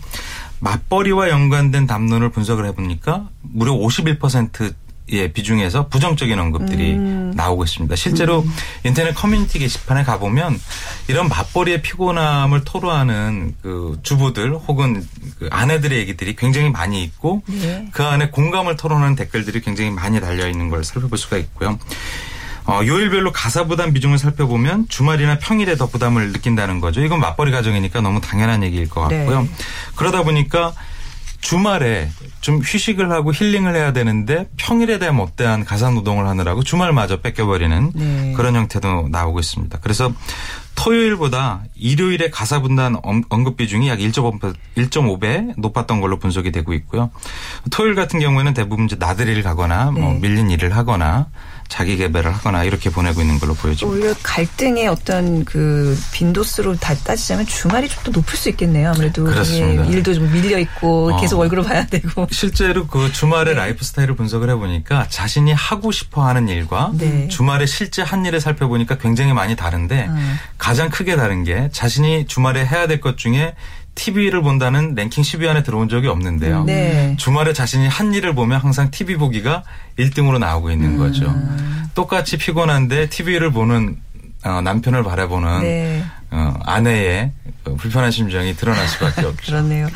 맞벌이와 0.60 1.30
연관된 1.30 1.88
담론을 1.88 2.30
분석을 2.30 2.64
해보니까 2.68 3.28
무려 3.42 3.74
51% 3.74 4.76
의 5.08 5.32
비중에서 5.34 5.88
부정적인 5.88 6.40
언급들이 6.40 6.94
음. 6.94 7.32
나오고 7.36 7.64
있습니다. 7.64 7.96
실제로 7.96 8.44
인터넷 8.84 9.14
커뮤니티 9.14 9.60
게시판에 9.60 10.04
가보면 10.04 10.60
이런 11.08 11.30
맞벌이의 11.30 11.84
피곤함을 11.84 12.64
토로하는 12.64 13.56
그 13.62 14.00
주부들 14.02 14.56
혹은 14.56 15.08
그 15.38 15.48
아내들의 15.52 16.00
얘기들이 16.00 16.36
굉장히 16.36 16.72
많이 16.72 17.04
있고 17.04 17.44
네. 17.46 17.88
그 17.92 18.04
안에 18.04 18.32
공감을 18.32 18.78
토론하는 18.78 19.16
댓글들이 19.16 19.62
굉장히 19.62 19.92
많이 19.92 20.20
달려 20.20 20.48
있는 20.48 20.72
걸 20.72 20.84
살펴볼 20.84 21.20
수가 21.20 21.38
있고요. 21.38 21.78
어, 22.66 22.82
요일별로 22.84 23.32
가사 23.32 23.66
부담 23.66 23.94
비중을 23.94 24.18
살펴보면 24.18 24.88
주말이나 24.90 25.38
평일에 25.38 25.76
더 25.76 25.86
부담을 25.86 26.32
느낀다는 26.32 26.80
거죠. 26.82 27.02
이건 27.02 27.20
맞벌이 27.20 27.52
가정이니까 27.52 28.02
너무 28.02 28.22
당연한 28.22 28.64
얘기일 28.64 28.90
것 28.90 29.02
같고요. 29.02 29.44
네. 29.44 29.50
그러다 29.96 30.24
보니까 30.24 30.74
주말에 31.46 32.10
좀 32.42 32.58
휴식을 32.58 33.12
하고 33.12 33.32
힐링을 33.32 33.76
해야 33.76 33.94
되는데 33.94 34.50
평일에 34.58 34.98
대한 34.98 35.16
못대한 35.16 35.64
가사 35.64 35.92
노동을 35.92 36.26
하느라고 36.26 36.64
주말마저 36.64 37.22
뺏겨버리는 37.22 37.92
네. 37.94 38.34
그런 38.36 38.56
형태도 38.56 39.10
나오고 39.12 39.40
있습니다. 39.42 39.78
그래서 39.82 40.12
토요일보다 40.74 41.62
일요일에 41.76 42.32
가사 42.32 42.62
분담 42.62 42.98
언- 43.04 43.24
언급 43.30 43.58
비중이 43.58 43.88
약 43.90 44.00
1.5배, 44.00 44.56
1.5배 44.76 45.54
높았던 45.60 46.02
걸로 46.02 46.18
분석이 46.18 46.52
되고 46.52 46.74
있고요. 46.74 47.12
토요일 47.70 47.94
같은 47.94 48.20
경우에는 48.20 48.56
대부분 48.56 48.86
이제 48.86 48.96
나들이를 49.00 49.44
가거나 49.44 49.92
뭐 49.92 50.14
네. 50.14 50.20
밀린 50.22 50.50
일을 50.50 50.76
하거나 50.76 51.28
자기 51.68 51.98
개발을 51.98 52.34
하거나 52.34 52.64
이렇게 52.64 52.90
보내고 52.90 53.22
있는 53.22 53.40
걸로 53.40 53.54
보여집니다. 53.54 53.88
오히려 53.88 54.16
갈등의 54.24 54.88
어떤 54.88 55.44
그 55.46 55.98
빈도수로 56.14 56.76
다 56.78 56.94
따지자면 56.96 57.46
주말이 57.48 57.90
좀 57.90 58.04
더 58.06 58.12
높을 58.12 58.38
수 58.38 58.50
있겠네요. 58.50 58.92
아무래도 58.92 59.24
그렇습니다. 59.24 59.88
예, 59.88 59.92
일도 59.92 60.14
좀 60.14 60.32
밀려 60.32 60.60
있고 60.60 61.12
어. 61.14 61.20
계속 61.20 61.40
월급을 61.40 61.64
봐야 61.64 61.86
되고. 61.88 62.28
실제로 62.32 62.86
그 62.86 63.12
주말의 63.12 63.56
네. 63.56 63.60
라이프 63.60 63.84
스타일을 63.84 64.16
분석을 64.16 64.50
해보니까 64.52 65.08
자신이 65.10 65.52
하고 65.54 65.92
싶어 65.92 66.24
하는 66.28 66.48
일과 66.48 66.92
네. 66.94 67.28
주말에 67.30 67.66
실제 67.66 68.02
한 68.04 68.26
일을 68.26 68.40
살펴보니까 68.42 68.98
굉장히 69.00 69.34
많이 69.34 69.56
다른데 69.56 70.06
음. 70.08 70.40
가장 70.60 70.90
크게 70.92 71.16
다른 71.16 71.44
게 71.44 71.70
자신이 71.72 72.28
주말에 72.28 72.66
해야 72.66 72.86
될 72.88 73.02
것 73.02 73.18
중에 73.18 73.56
TV를 73.96 74.42
본다는 74.42 74.94
랭킹 74.94 75.24
10위 75.24 75.48
안에 75.48 75.64
들어온 75.64 75.90
적이 75.90 76.08
없는데요. 76.08 76.66
네. 76.66 77.16
주말에 77.18 77.54
자신이 77.54 77.88
한 77.88 78.14
일을 78.14 78.36
보면 78.36 78.60
항상 78.60 78.92
TV 78.92 79.16
보기가 79.16 79.64
1등으로 79.98 80.38
나오고 80.38 80.70
있는 80.72 80.94
음. 80.94 80.98
거죠. 80.98 81.34
똑같이 81.96 82.38
피곤한데 82.38 83.10
TV를 83.10 83.52
보는 83.52 83.98
어, 84.44 84.62
남편을 84.62 85.04
바라보는 85.04 85.62
네. 85.62 86.04
어, 86.30 86.54
아내의 86.64 87.32
불편한 87.78 88.12
심정이 88.12 88.56
드러날 88.56 88.88
수밖에 88.88 89.22
없죠. 89.26 89.46
그렇네요. 89.48 89.88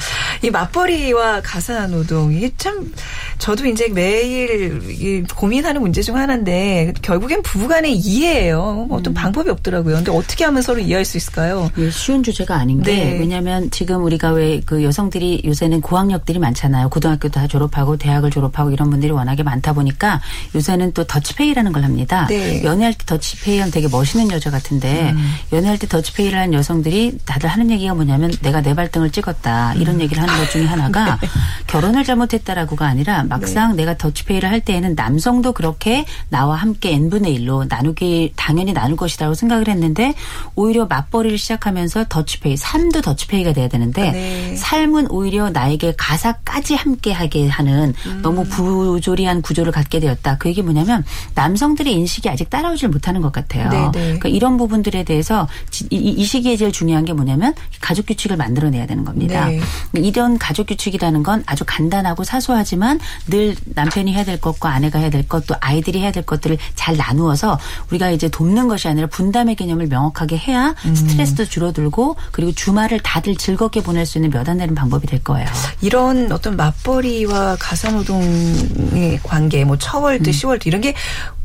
이 0.42 0.50
맞벌이와 0.50 1.42
가사 1.42 1.88
노동 1.88 2.34
이게 2.34 2.52
참 2.58 2.92
저도 3.38 3.66
이제 3.68 3.88
매일 3.90 4.82
이 4.90 5.24
고민하는 5.36 5.82
문제 5.82 6.02
중 6.02 6.16
하나인데 6.18 6.94
결국엔 7.02 7.42
부부간의 7.44 7.96
이해예요. 7.96 8.86
뭐 8.90 8.98
어떤 8.98 9.14
방법이 9.14 9.50
없더라고요. 9.50 9.96
근데 9.96 10.12
어떻게 10.12 10.44
하면 10.46 10.62
서로 10.62 10.80
이해할 10.80 11.06
수 11.06 11.18
있을까요? 11.18 11.70
쉬운 11.92 12.24
주제가 12.24 12.56
아닌 12.56 12.82
게 12.82 12.92
네. 12.96 13.18
왜냐하면 13.20 13.70
지금 13.72 14.04
우리가 14.04 14.32
왜 14.32 14.60
그 14.66 14.84
여성들이 14.84 15.44
요새는 15.46 15.82
고학력들이 15.82 16.38
많잖아요. 16.40 16.90
고등학교 16.90 17.30
다 17.30 17.48
졸업하고 17.48 17.98
대학을 17.98 18.30
졸업하고 18.30 18.72
이런 18.72 18.90
분들이 18.90 19.12
워낙에 19.12 19.42
많다 19.44 19.74
보니까 19.74 20.22
요새는 20.54 20.94
또 20.94 21.06
더치페이라는 21.06 21.72
걸 21.72 21.84
합니다. 21.84 22.28
네. 22.28 22.64
연애할 22.64 22.94
때 22.94 23.06
더치페이 23.06 23.58
하면 23.60 23.72
되게 23.72 23.88
멋있는 23.88 24.30
여자 24.32 24.50
같은데 24.52 25.14
연애할 25.54 25.78
때 25.78 25.88
더치페이를 25.88 26.38
하는 26.38 26.54
여성들이 26.54 27.20
다들 27.26 27.50
하는 27.60 27.72
얘기가 27.72 27.94
뭐냐면 27.94 28.32
내가 28.42 28.62
내 28.62 28.74
발등을 28.74 29.12
찍었다 29.12 29.74
이런 29.76 30.00
얘기를 30.00 30.24
하는 30.24 30.34
것 30.38 30.50
중에 30.50 30.66
하나가 30.66 31.20
결혼을 31.68 32.04
잘못했다라고가 32.06 32.86
아니라 32.88 33.24
막상 33.24 33.76
내가 33.76 33.98
더치페이를 33.98 34.50
할 34.50 34.62
때에는 34.62 34.96
남성도 34.96 35.52
그렇게 35.52 36.06
나와 36.30 36.56
함께 36.56 36.94
n분의 36.94 37.38
1로 37.40 37.68
나누기 37.68 38.32
당연히 38.38 38.72
나눌 38.74 38.96
것이라고 38.96 39.34
생각을 39.34 39.68
했는데 39.68 40.14
오히려 40.56 40.86
맞벌이를 40.86 41.38
시작하면서 41.38 42.06
더치페이 42.08 42.56
삶도 42.58 43.02
더치페이가 43.02 43.52
돼야 43.54 43.68
되는데 43.68 44.12
네. 44.12 44.56
삶은 44.56 45.08
오히려 45.12 45.50
나에게 45.50 45.94
가사까지 45.98 46.76
함께 46.76 47.12
하게 47.12 47.48
하는 47.50 47.94
음. 48.06 48.20
너무 48.22 48.46
부조리한 48.46 49.42
구조를 49.42 49.72
갖게 49.72 50.00
되었다. 50.00 50.38
그 50.38 50.48
얘기 50.50 50.62
뭐냐면 50.62 51.04
남성들의 51.36 51.94
인식이 51.94 52.30
아직 52.30 52.50
따라오질 52.50 52.90
못하는 52.90 53.22
것 53.22 53.32
같아요. 53.32 53.70
네, 53.70 53.80
네. 53.92 54.04
그러니까 54.06 54.30
이런 54.30 54.58
부분들에 54.58 55.04
대해서 55.04 55.48
지- 55.70 55.86
이, 55.90 55.98
이 55.98 56.24
시기에 56.24 56.56
제일 56.56 56.72
중요한 56.72 57.04
게 57.06 57.14
뭐냐면 57.14 57.49
가족 57.80 58.08
규칙을 58.08 58.36
만들어내야 58.36 58.86
되는 58.86 59.06
겁니다. 59.06 59.48
네. 59.48 59.62
이런 59.94 60.38
가족 60.38 60.68
규칙이라는 60.68 61.24
건 61.24 61.44
아주 61.46 61.64
간단하고 61.66 62.26
사소하지만 62.26 63.00
늘 63.28 63.56
남편이 63.66 64.14
해야 64.14 64.26
될 64.26 64.42
것과 64.42 64.70
아내가 64.72 65.00
해야 65.00 65.10
될 65.10 65.26
것, 65.28 65.48
또 65.48 65.56
아이들이 65.62 66.02
해야 66.02 66.12
될 66.12 66.24
것들을 66.24 66.58
잘 66.76 66.98
나누어서 66.98 67.58
우리가 67.92 68.12
이제 68.12 68.28
돕는 68.28 68.68
것이 68.68 68.90
아니라 68.90 69.08
분담의 69.08 69.56
개념을 69.56 69.88
명확하게 69.88 70.38
해야 70.38 70.76
음. 70.86 70.96
스트레스도 70.96 71.46
줄어들고 71.46 72.18
그리고 72.32 72.52
주말을 72.52 73.00
다들 73.00 73.38
즐겁게 73.38 73.82
보낼 73.82 74.06
수 74.06 74.18
있는 74.18 74.30
몇 74.32 74.50
안 74.50 74.58
되는 74.58 74.74
방법이 74.74 75.06
될 75.06 75.24
거예요. 75.24 75.48
이런 75.82 76.32
어떤 76.32 76.56
맞벌이와 76.58 77.58
가사노동의 77.60 79.20
관계, 79.24 79.64
뭐 79.66 79.78
처월드, 79.78 80.32
시월드 80.32 80.68
이런 80.68 80.82
게 80.82 80.96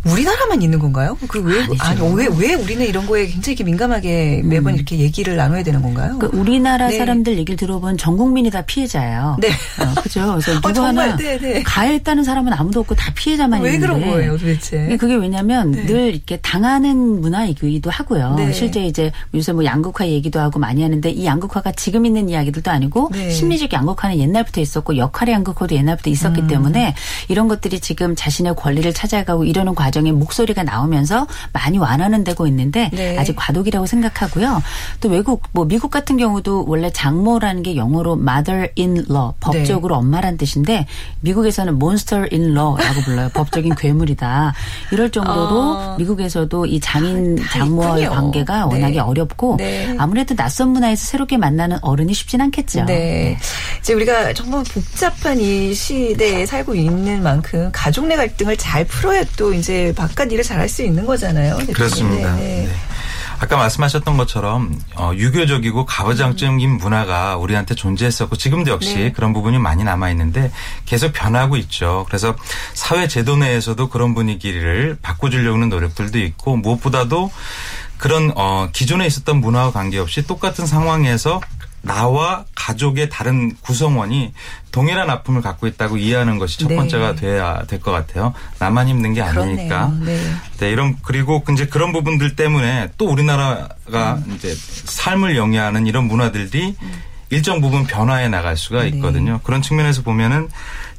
우리나라만 0.05 0.63
있는 0.63 0.79
건가요? 0.79 1.17
그왜 1.29 1.63
아니죠. 1.63 1.85
아니 1.85 2.01
왜 2.15 2.27
왜 2.35 2.55
우리는 2.55 2.85
이런 2.87 3.07
거에 3.07 3.27
굉장히 3.27 3.63
민감하게 3.65 4.43
매번 4.45 4.75
이렇게 4.75 4.99
얘기를 4.99 5.37
나눠야 5.37 5.63
되는 5.63 5.81
건가요? 5.83 6.19
그 6.19 6.29
우리나라 6.33 6.89
네. 6.89 6.99
사람들 6.99 7.39
얘기를 7.39 7.57
들어보면 7.57 7.97
전 7.97 8.17
국민이 8.17 8.51
다 8.51 8.63
피해자예요. 8.63 9.37
네. 9.41 9.49
어, 9.49 10.01
그죠. 10.03 10.27
그래서 10.27 10.53
누구 10.61 10.73
정말, 10.73 11.09
하나 11.11 11.17
네, 11.17 11.39
네. 11.39 11.63
가해했다는 11.63 12.25
사람은 12.25 12.53
아무도 12.53 12.81
없고 12.81 12.95
다 12.97 13.13
피해자만 13.15 13.63
왜 13.63 13.75
있는데. 13.75 13.95
그런 13.95 14.11
거예요, 14.11 14.37
도대체? 14.37 14.97
그게 14.99 15.15
왜냐면 15.15 15.71
늘 15.71 16.13
이렇게 16.15 16.37
당하는 16.39 17.21
문화이기도 17.21 17.91
하고요. 17.91 18.35
네. 18.37 18.53
실제 18.53 18.85
이제 18.85 19.13
요새 19.35 19.53
뭐 19.53 19.65
양극화 19.65 20.09
얘기도 20.09 20.41
하고 20.41 20.59
많이 20.59 20.83
하는데 20.83 21.09
이 21.09 21.25
양극화가 21.25 21.73
지금 21.73 22.05
있는 22.07 22.29
이야기들도 22.29 22.71
아니고 22.71 23.11
네. 23.13 23.31
심리적 23.31 23.73
양극화는 23.73 24.19
옛날부터 24.19 24.61
있었고 24.61 24.97
역할의 24.97 25.35
양극화도 25.35 25.75
옛날부터 25.75 26.11
있었기 26.11 26.43
음. 26.43 26.47
때문에 26.49 26.95
이런 27.29 27.49
것들이 27.49 27.81
지금 27.81 28.15
자신의 28.17 28.57
권리를 28.57 28.93
찾아가고 28.93 29.45
이러는 29.45 29.75
과정 29.75 29.94
에 29.95 30.13
목소리가 30.13 30.63
나오면서 30.63 31.27
많이 31.53 31.79
완화는 31.79 32.25
되고 32.25 32.47
있는데 32.47 32.91
네. 32.93 33.19
아직 33.19 33.37
과도기라고 33.37 33.87
생각하고요. 33.87 34.63
또 35.01 35.09
외국 35.09 35.43
뭐 35.53 35.65
미국 35.67 35.91
같은 35.91 36.17
경우도 36.17 36.65
원래 36.67 36.91
장모라는 36.91 37.63
게 37.63 37.77
영어로 37.77 38.15
mother 38.15 38.69
in 38.79 39.05
law 39.11 39.33
법적으로 39.41 39.97
엄마란 39.97 40.37
뜻인데 40.37 40.87
미국에서는 41.21 41.75
monster 41.75 42.27
in 42.33 42.51
law라고 42.51 43.01
불러요. 43.05 43.29
법적인 43.35 43.75
괴물이다. 43.77 44.55
이럴 44.93 45.11
정도로 45.11 45.77
아. 45.79 45.97
미국에서도 45.99 46.67
이 46.67 46.81
장인 46.81 47.37
다 47.37 47.59
장모와의. 47.59 48.09
관계가 48.09 48.67
워낙에 48.67 48.95
네. 48.95 48.99
어렵고 48.99 49.57
네. 49.59 49.95
아무래도 49.99 50.35
낯선 50.35 50.71
문화에서 50.71 51.05
새롭게 51.05 51.37
만나는 51.37 51.79
어른이 51.83 52.15
쉽진 52.15 52.41
않겠죠. 52.41 52.85
네. 52.85 53.37
이제 53.81 53.95
우리가 53.95 54.33
정말 54.33 54.65
복잡한 54.65 55.39
이 55.41 55.75
시대에 55.75 56.47
살고 56.47 56.75
있는 56.75 57.23
만큼 57.23 57.71
가족 57.73 58.07
내 58.07 58.17
갈등을 58.17 58.57
잘 58.57 58.85
풀어야 58.85 59.25
또 59.37 59.53
이제 59.53 59.84
바깥 59.93 60.31
일을 60.33 60.45
잘할 60.45 60.69
수 60.69 60.83
있는 60.83 61.05
거잖아요. 61.05 61.57
대표님. 61.59 61.75
그렇습니다. 61.75 62.35
네, 62.37 62.43
네. 62.43 62.67
네. 62.67 62.73
아까 63.41 63.57
말씀하셨던 63.57 64.17
것처럼 64.17 64.79
어, 64.97 65.13
유교적이고 65.15 65.87
가부장적인 65.87 66.71
문화가 66.79 67.37
우리한테 67.37 67.75
존재했었고 67.75 68.37
지금도 68.37 68.71
역시 68.71 68.95
네. 68.95 69.13
그런 69.13 69.33
부분이 69.33 69.59
많이 69.59 69.85
남아 69.85 70.11
있는데 70.11 70.51
계속 70.87 71.13
변하고 71.13 71.57
있죠. 71.57 72.05
그래서 72.07 72.37
사회 72.73 73.09
제도 73.09 73.37
내에서도 73.37 73.89
그런 73.89 74.15
분위기를 74.15 74.97
바꿔주려고 75.03 75.57
하는 75.57 75.69
노력들도 75.69 76.19
있고 76.21 76.57
무엇보다도 76.57 77.31
그런 77.99 78.33
어, 78.37 78.69
기존에 78.73 79.07
있었던 79.07 79.41
문화와 79.41 79.73
관계없이 79.73 80.27
똑같은 80.27 80.67
상황에서 80.67 81.41
나와 81.85 82.45
가족의 82.55 83.11
다른 83.11 83.55
구성원이 83.61 84.33
동일한 84.73 85.11
아픔을 85.11 85.43
갖고 85.43 85.67
있다고 85.67 85.97
이해하는 85.99 86.39
것이 86.39 86.59
첫 86.59 86.69
네. 86.69 86.77
번째가 86.77 87.15
돼야 87.15 87.63
될 87.67 87.81
것 87.81 87.93
같아요. 87.93 88.33
나만 88.59 88.89
힘든 88.89 89.13
게 89.15 89.21
아니니까. 89.23 89.93
네. 90.01 90.19
네, 90.59 90.71
이런 90.71 90.97
그리고 91.03 91.45
이제 91.53 91.67
그런 91.67 91.93
부분들 91.93 92.35
때문에 92.37 92.91
또 92.97 93.07
우리나라가 93.09 94.15
음. 94.27 94.35
이제 94.37 94.55
삶을 94.57 95.37
영위하는 95.37 95.87
이런 95.87 96.05
문화들이 96.07 96.75
일정 97.31 97.61
부분 97.61 97.87
변화해 97.87 98.29
나갈 98.29 98.57
수가 98.57 98.83
네. 98.83 98.89
있거든요. 98.89 99.41
그런 99.43 99.61
측면에서 99.63 100.03
보면은 100.03 100.49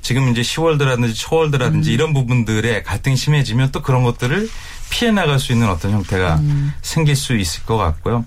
지금 0.01 0.29
이제 0.29 0.41
10월드라든지 0.41 1.15
초월드라든지 1.15 1.89
음. 1.89 1.93
이런 1.93 2.13
부분들의 2.13 2.83
갈등이 2.83 3.15
심해지면 3.15 3.71
또 3.71 3.81
그런 3.81 4.03
것들을 4.03 4.47
피해 4.91 5.11
나갈 5.11 5.39
수 5.39 5.51
있는 5.51 5.67
어떤 5.69 5.91
형태가 5.91 6.35
음. 6.35 6.73
생길 6.83 7.15
수 7.15 7.35
있을 7.35 7.63
것 7.63 7.77
같고요. 7.77 8.25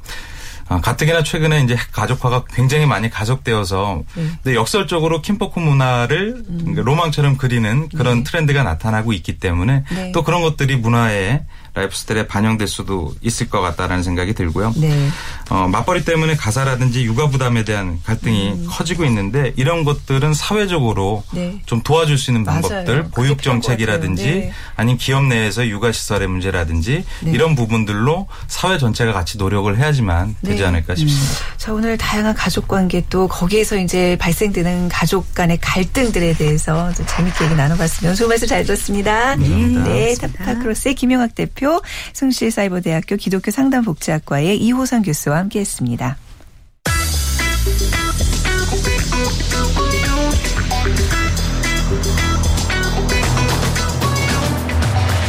어, 0.69 0.81
가뜩이나 0.81 1.23
최근에 1.23 1.63
이제 1.63 1.77
가족화가 1.93 2.45
굉장히 2.53 2.87
많이 2.87 3.09
가속되어서 3.09 4.03
네. 4.15 4.29
근데 4.43 4.57
역설적으로 4.57 5.23
kinfolk 5.23 5.59
문화를 5.59 6.45
그러니까 6.47 6.83
로망처럼 6.83 7.37
그리는 7.39 7.89
그런 7.89 8.23
트렌드가 8.23 8.63
나타나고 8.63 9.13
있기 9.15 9.39
때문에 9.39 9.85
네. 9.91 10.13
또 10.13 10.23
그런 10.23 10.43
것들이 10.43 10.77
문화의 10.77 11.45
라이프 11.75 11.95
스타일에 11.95 12.27
반영될 12.27 12.67
수도 12.69 13.15
있을 13.21 13.49
것 13.49 13.61
같다라는 13.61 14.03
생각이 14.03 14.35
들고요. 14.35 14.75
네. 14.77 15.09
어, 15.51 15.69
맞벌이 15.69 16.05
때문에 16.05 16.37
가사라든지 16.37 17.05
육아 17.05 17.29
부담에 17.29 17.65
대한 17.65 18.01
갈등이 18.05 18.67
커지고 18.67 19.05
있는데 19.05 19.53
이런 19.57 19.85
것들은 19.85 20.35
사회적으로 20.35 21.23
음. 21.33 21.35
네. 21.35 21.63
좀 21.67 21.83
도와줄 21.83 22.19
수 22.19 22.31
있는 22.31 22.45
맞아요. 22.45 22.63
방법들, 22.63 22.97
그게 23.05 23.11
보육 23.15 23.43
정책이라든지. 23.43 24.25
네. 24.25 24.53
아니면 24.77 24.99
기업 24.99 25.25
내에서 25.25 25.67
육아 25.67 25.93
시설의 25.93 26.29
문제라든지 26.29 27.05
네. 27.21 27.31
이런 27.31 27.55
부분들로 27.55 28.27
사회 28.47 28.79
전체가 28.79 29.13
같이 29.13 29.39
노력을 29.39 29.77
해야지만 29.77 30.37
되지 30.45 30.63
네. 30.63 30.69
않을까 30.69 30.95
싶습니다. 30.95 31.45
자, 31.57 31.73
오늘 31.73 31.97
다양한 31.99 32.35
가족 32.35 32.69
관계 32.69 33.05
또 33.11 33.29
거기에서 33.29 33.77
이제 33.77 34.17
발생되는 34.21 34.89
가족 34.89 35.35
간의 35.35 35.59
갈등들에 35.61 36.35
대해서 36.35 36.93
좀 36.95 37.07
재밌게 37.07 37.45
얘기 37.45 37.55
나눠봤습니다. 37.55 38.15
좋은 38.15 38.29
말씀 38.29 38.47
잘 38.47 38.65
들었습니다. 38.65 39.37
네, 39.37 40.15
타파크로스의 40.15 40.95
김영학 40.95 41.35
대표, 41.35 41.68
숭실사이버대학교 42.13 43.17
기독교 43.17 43.51
상담복지학과의 43.51 44.59
이호선 44.59 45.03
교수와 45.03 45.39
함께했습니다. 45.39 46.17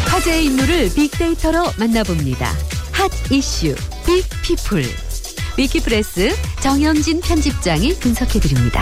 화제의 0.07 0.45
인물을 0.45 0.93
빅데이터로 0.93 1.63
만나봅니다. 1.77 2.51
핫 2.91 3.11
이슈 3.31 3.75
빅피플. 4.05 4.83
위키프레스 5.57 6.35
정영진 6.61 7.21
편집장이 7.21 7.99
분석해드립니다. 7.99 8.81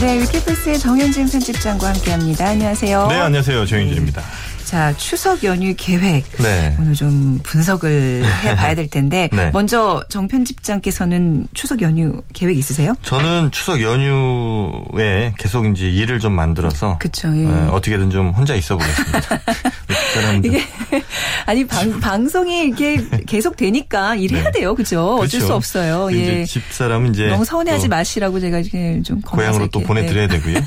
네, 0.00 0.20
위키플스의 0.20 0.78
정현진 0.78 1.28
편집장과 1.28 1.88
함께합니다. 1.94 2.48
안녕하세요. 2.48 3.06
네, 3.08 3.14
안녕하세요. 3.16 3.64
정인진입니다. 3.64 4.22
자, 4.66 4.92
추석 4.96 5.44
연휴 5.44 5.72
계획. 5.76 6.24
네. 6.38 6.76
오늘 6.80 6.94
좀 6.94 7.38
분석을 7.44 8.24
해 8.42 8.56
봐야 8.56 8.74
될 8.74 8.88
텐데 8.88 9.28
네. 9.32 9.50
먼저 9.52 10.02
정 10.08 10.26
편집장께서는 10.26 11.46
추석 11.54 11.82
연휴 11.82 12.20
계획 12.32 12.58
있으세요? 12.58 12.94
저는 13.02 13.52
추석 13.52 13.80
연휴에 13.80 15.32
계속 15.38 15.66
이제 15.66 15.88
일을 15.88 16.18
좀 16.18 16.32
만들어서 16.32 16.98
그쵸, 16.98 17.28
예. 17.36 17.46
어, 17.46 17.70
어떻게든 17.74 18.10
좀 18.10 18.30
혼자 18.30 18.56
있어 18.56 18.76
보겠습니다. 18.76 19.40
사람들 20.14 20.50
이게 20.50 20.64
아니 21.46 21.64
방, 21.64 22.00
방송이 22.00 22.66
이게 22.66 23.06
계속 23.24 23.56
되니까 23.56 24.16
일해야 24.16 24.44
네. 24.44 24.50
돼요, 24.50 24.74
그죠? 24.74 25.16
어쩔. 25.20 25.36
수 25.40 25.54
없어요. 25.54 26.08
예. 26.12 26.44
집사람 26.44 27.06
이제 27.06 27.26
너무 27.28 27.44
서운해하지 27.44 27.84
또 27.86 27.90
마시라고 27.90 28.40
제가 28.40 28.58
이렇게 28.58 29.00
좀 29.02 29.20
고향으로 29.20 29.68
또 29.68 29.80
보내드려야 29.80 30.26
네. 30.26 30.38
되고요. 30.38 30.60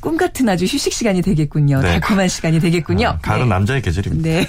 꿈 0.00 0.16
같은 0.16 0.48
아주 0.48 0.64
휴식 0.64 0.92
시간이 0.92 1.22
되겠군요. 1.22 1.80
네. 1.80 1.90
달콤한 1.92 2.28
시간이 2.28 2.60
되겠군요. 2.62 3.08
아, 3.08 3.18
가을은 3.20 3.44
네. 3.44 3.48
남자의 3.50 3.82
계절입니다. 3.82 4.28
네. 4.28 4.48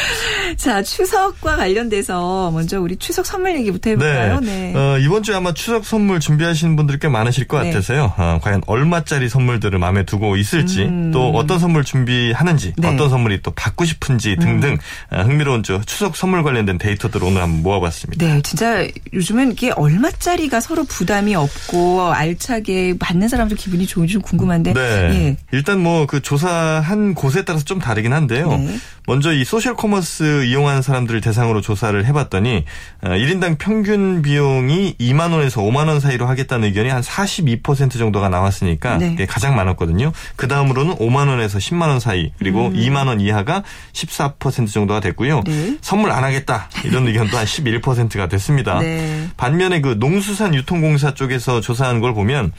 자, 0.56 0.82
추석과 0.82 1.56
관련돼서 1.56 2.50
먼저 2.50 2.80
우리 2.80 2.96
추석 2.96 3.26
선물 3.26 3.56
얘기부터 3.58 3.90
해볼까요? 3.90 4.40
네. 4.40 4.74
어, 4.74 4.98
이번 4.98 5.22
주에 5.22 5.36
아마 5.36 5.52
추석 5.52 5.84
선물 5.84 6.20
준비하시는 6.20 6.74
분들 6.74 6.98
꽤 6.98 7.08
많으실 7.08 7.46
것 7.46 7.60
네. 7.62 7.68
같아서요. 7.70 8.14
어, 8.16 8.38
과연 8.42 8.62
얼마짜리 8.66 9.28
선물들을 9.28 9.78
마음에 9.78 10.04
두고 10.04 10.36
있을지, 10.36 10.82
음. 10.82 11.10
또 11.12 11.30
어떤 11.30 11.58
선물 11.58 11.84
준비하는지, 11.84 12.72
네. 12.76 12.88
어떤 12.88 13.10
선물이 13.10 13.42
또 13.42 13.50
받고 13.50 13.84
싶은지 13.84 14.36
등등 14.36 14.78
어, 15.10 15.20
흥미로운 15.22 15.62
저 15.62 15.80
추석 15.82 16.16
선물 16.16 16.42
관련된 16.42 16.78
데이터들을 16.78 17.24
오늘 17.26 17.42
한번 17.42 17.62
모아봤습니다. 17.62 18.26
네, 18.26 18.40
진짜 18.42 18.86
요즘은 19.12 19.52
이게 19.52 19.70
얼마짜리가 19.70 20.60
서로 20.60 20.84
부담이 20.84 21.34
없고 21.34 22.10
알차게 22.12 22.96
받는 22.98 23.28
사람도 23.28 23.54
기분이 23.54 23.86
좋은지 23.86 24.14
좀 24.14 24.22
궁금한데. 24.22 24.72
네. 24.72 24.80
예. 24.80 25.36
일단 25.52 25.80
뭐 25.80 26.08
그 26.08 26.20
조사한 26.22 27.14
곳에 27.14 27.44
따라서 27.48 27.64
좀 27.64 27.78
다르긴 27.78 28.12
한데요. 28.12 28.50
네. 28.50 28.78
먼저 29.06 29.32
이 29.32 29.42
소셜 29.42 29.74
커머스 29.74 30.44
이용하는 30.44 30.82
사람들을 30.82 31.22
대상으로 31.22 31.62
조사를 31.62 32.04
해봤더니 32.04 32.66
어, 33.00 33.08
1인당 33.08 33.56
평균 33.56 34.20
비용이 34.20 34.96
2만 35.00 35.32
원에서 35.32 35.62
5만 35.62 35.88
원 35.88 35.98
사이로 35.98 36.26
하겠다는 36.26 36.68
의견이 36.68 36.90
한 36.90 37.00
42% 37.00 37.92
정도가 37.96 38.28
나왔으니까 38.28 38.98
네. 38.98 39.16
가장 39.26 39.56
많았거든요. 39.56 40.12
그 40.36 40.46
다음으로는 40.46 40.96
5만 40.96 41.28
원에서 41.28 41.58
10만 41.58 41.88
원 41.88 42.00
사이 42.00 42.32
그리고 42.38 42.70
2만 42.70 43.06
원 43.06 43.22
이하가 43.22 43.62
14% 43.94 44.70
정도가 44.70 45.00
됐고요. 45.00 45.38
음. 45.38 45.44
네. 45.46 45.78
선물 45.80 46.10
안 46.10 46.22
하겠다 46.22 46.68
이런 46.84 47.06
의견도 47.06 47.38
한 47.38 47.46
11%가 47.46 48.28
됐습니다. 48.28 48.78
네. 48.80 49.26
반면에 49.38 49.80
그 49.80 49.96
농수산 49.98 50.54
유통공사 50.54 51.14
쪽에서 51.14 51.62
조사한 51.62 52.00
걸 52.00 52.12
보면 52.12 52.52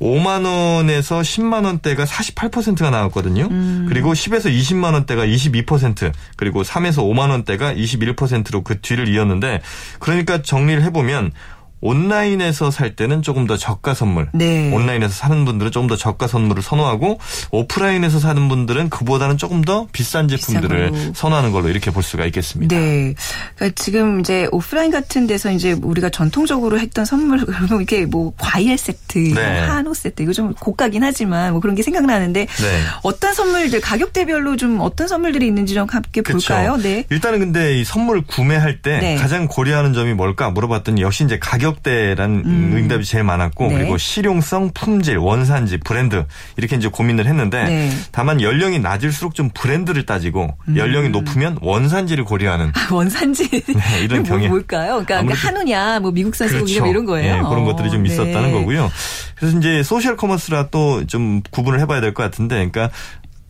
5만 0.00 0.44
원에서 0.44 1.20
10만 1.20 1.64
원대가 1.64 2.04
48%가 2.04 2.90
나왔거든요. 2.90 3.48
음. 3.50 3.86
그리고 3.88 4.12
10에서 4.12 4.46
20만 4.46 4.92
원대가 4.92 5.26
22%, 5.26 6.12
그리고 6.36 6.62
3에서 6.62 6.98
5만 6.98 7.30
원대가 7.30 7.72
21%로 7.74 8.62
그 8.62 8.80
뒤를 8.80 9.08
이었는데 9.08 9.60
그러니까 9.98 10.42
정리를 10.42 10.82
해 10.82 10.90
보면 10.90 11.32
온라인에서 11.80 12.70
살 12.70 12.96
때는 12.96 13.22
조금 13.22 13.46
더 13.46 13.56
저가 13.56 13.94
선물. 13.94 14.28
네. 14.32 14.72
온라인에서 14.72 15.12
사는 15.12 15.44
분들은 15.44 15.70
조금 15.70 15.88
더 15.88 15.96
저가 15.96 16.26
선물을 16.26 16.62
선호하고 16.62 17.18
오프라인에서 17.50 18.18
사는 18.18 18.48
분들은 18.48 18.90
그보다는 18.90 19.38
조금 19.38 19.62
더 19.62 19.86
비싼 19.92 20.28
제품들을 20.28 20.90
걸로. 20.90 21.12
선호하는 21.14 21.52
걸로 21.52 21.68
이렇게 21.68 21.90
볼 21.90 22.02
수가 22.02 22.24
있겠습니다. 22.26 22.76
네. 22.76 23.14
그러니까 23.56 23.80
지금 23.82 24.20
이제 24.20 24.48
오프라인 24.50 24.90
같은 24.90 25.26
데서 25.26 25.52
이제 25.52 25.72
우리가 25.72 26.10
전통적으로 26.10 26.80
했던 26.80 27.04
선물 27.04 27.44
그러면 27.44 27.68
이렇게 27.78 28.06
뭐 28.06 28.32
과일 28.38 28.76
세트, 28.76 29.34
네. 29.34 29.60
한우 29.60 29.94
세트 29.94 30.22
이거 30.22 30.32
좀 30.32 30.54
고가긴 30.54 31.04
하지만 31.04 31.52
뭐 31.52 31.60
그런 31.60 31.76
게 31.76 31.82
생각나는데 31.82 32.46
네. 32.46 32.80
어떤 33.02 33.34
선물들 33.34 33.80
가격대별로 33.80 34.56
좀 34.56 34.80
어떤 34.80 35.06
선물들이 35.06 35.46
있는지 35.46 35.74
좀 35.74 35.86
함께 35.88 36.22
볼까요? 36.22 36.76
네. 36.76 37.04
일단은 37.10 37.38
근데 37.38 37.78
이 37.78 37.84
선물 37.84 38.22
구매할 38.22 38.82
때 38.82 38.98
네. 38.98 39.14
가장 39.16 39.46
고려하는 39.46 39.92
점이 39.92 40.14
뭘까 40.14 40.50
물어봤더니 40.50 41.02
역시 41.02 41.24
이제 41.24 41.38
가격 41.38 41.67
대라는 41.82 42.42
응답이 42.46 43.04
제일 43.04 43.24
많았고 43.24 43.66
음. 43.66 43.70
네. 43.70 43.78
그리고 43.78 43.98
실용성, 43.98 44.72
품질, 44.74 45.16
원산지, 45.18 45.78
브랜드 45.78 46.24
이렇게 46.56 46.76
이제 46.76 46.88
고민을 46.88 47.26
했는데 47.26 47.64
네. 47.64 47.90
다만 48.12 48.40
연령이 48.40 48.78
낮을수록 48.78 49.34
좀 49.34 49.50
브랜드를 49.54 50.04
따지고 50.06 50.56
음. 50.68 50.76
연령이 50.76 51.08
높으면 51.10 51.58
원산지를 51.60 52.24
고려하는 52.24 52.72
원산지 52.90 53.48
네, 53.50 54.00
이런 54.02 54.22
뭐, 54.22 54.28
경향. 54.30 54.48
뭘까요? 54.50 54.90
그러니까 55.04 55.18
아무래도- 55.20 55.46
한우냐, 55.46 56.00
뭐 56.00 56.10
미국산 56.10 56.48
소고기냐 56.48 56.80
뭐 56.80 56.88
이런 56.90 57.04
거예요. 57.04 57.36
예, 57.36 57.38
그런 57.40 57.64
것들이 57.64 57.90
좀 57.90 58.02
어, 58.02 58.04
있었다는 58.04 58.42
네. 58.42 58.52
거고요. 58.52 58.90
그래서 59.36 59.58
이제 59.58 59.82
소셜 59.82 60.16
커머스라 60.16 60.68
또 60.68 61.04
좀 61.06 61.42
구분을 61.50 61.80
해봐야 61.80 62.00
될 62.00 62.12
것 62.12 62.22
같은데, 62.22 62.54
그러니까 62.56 62.90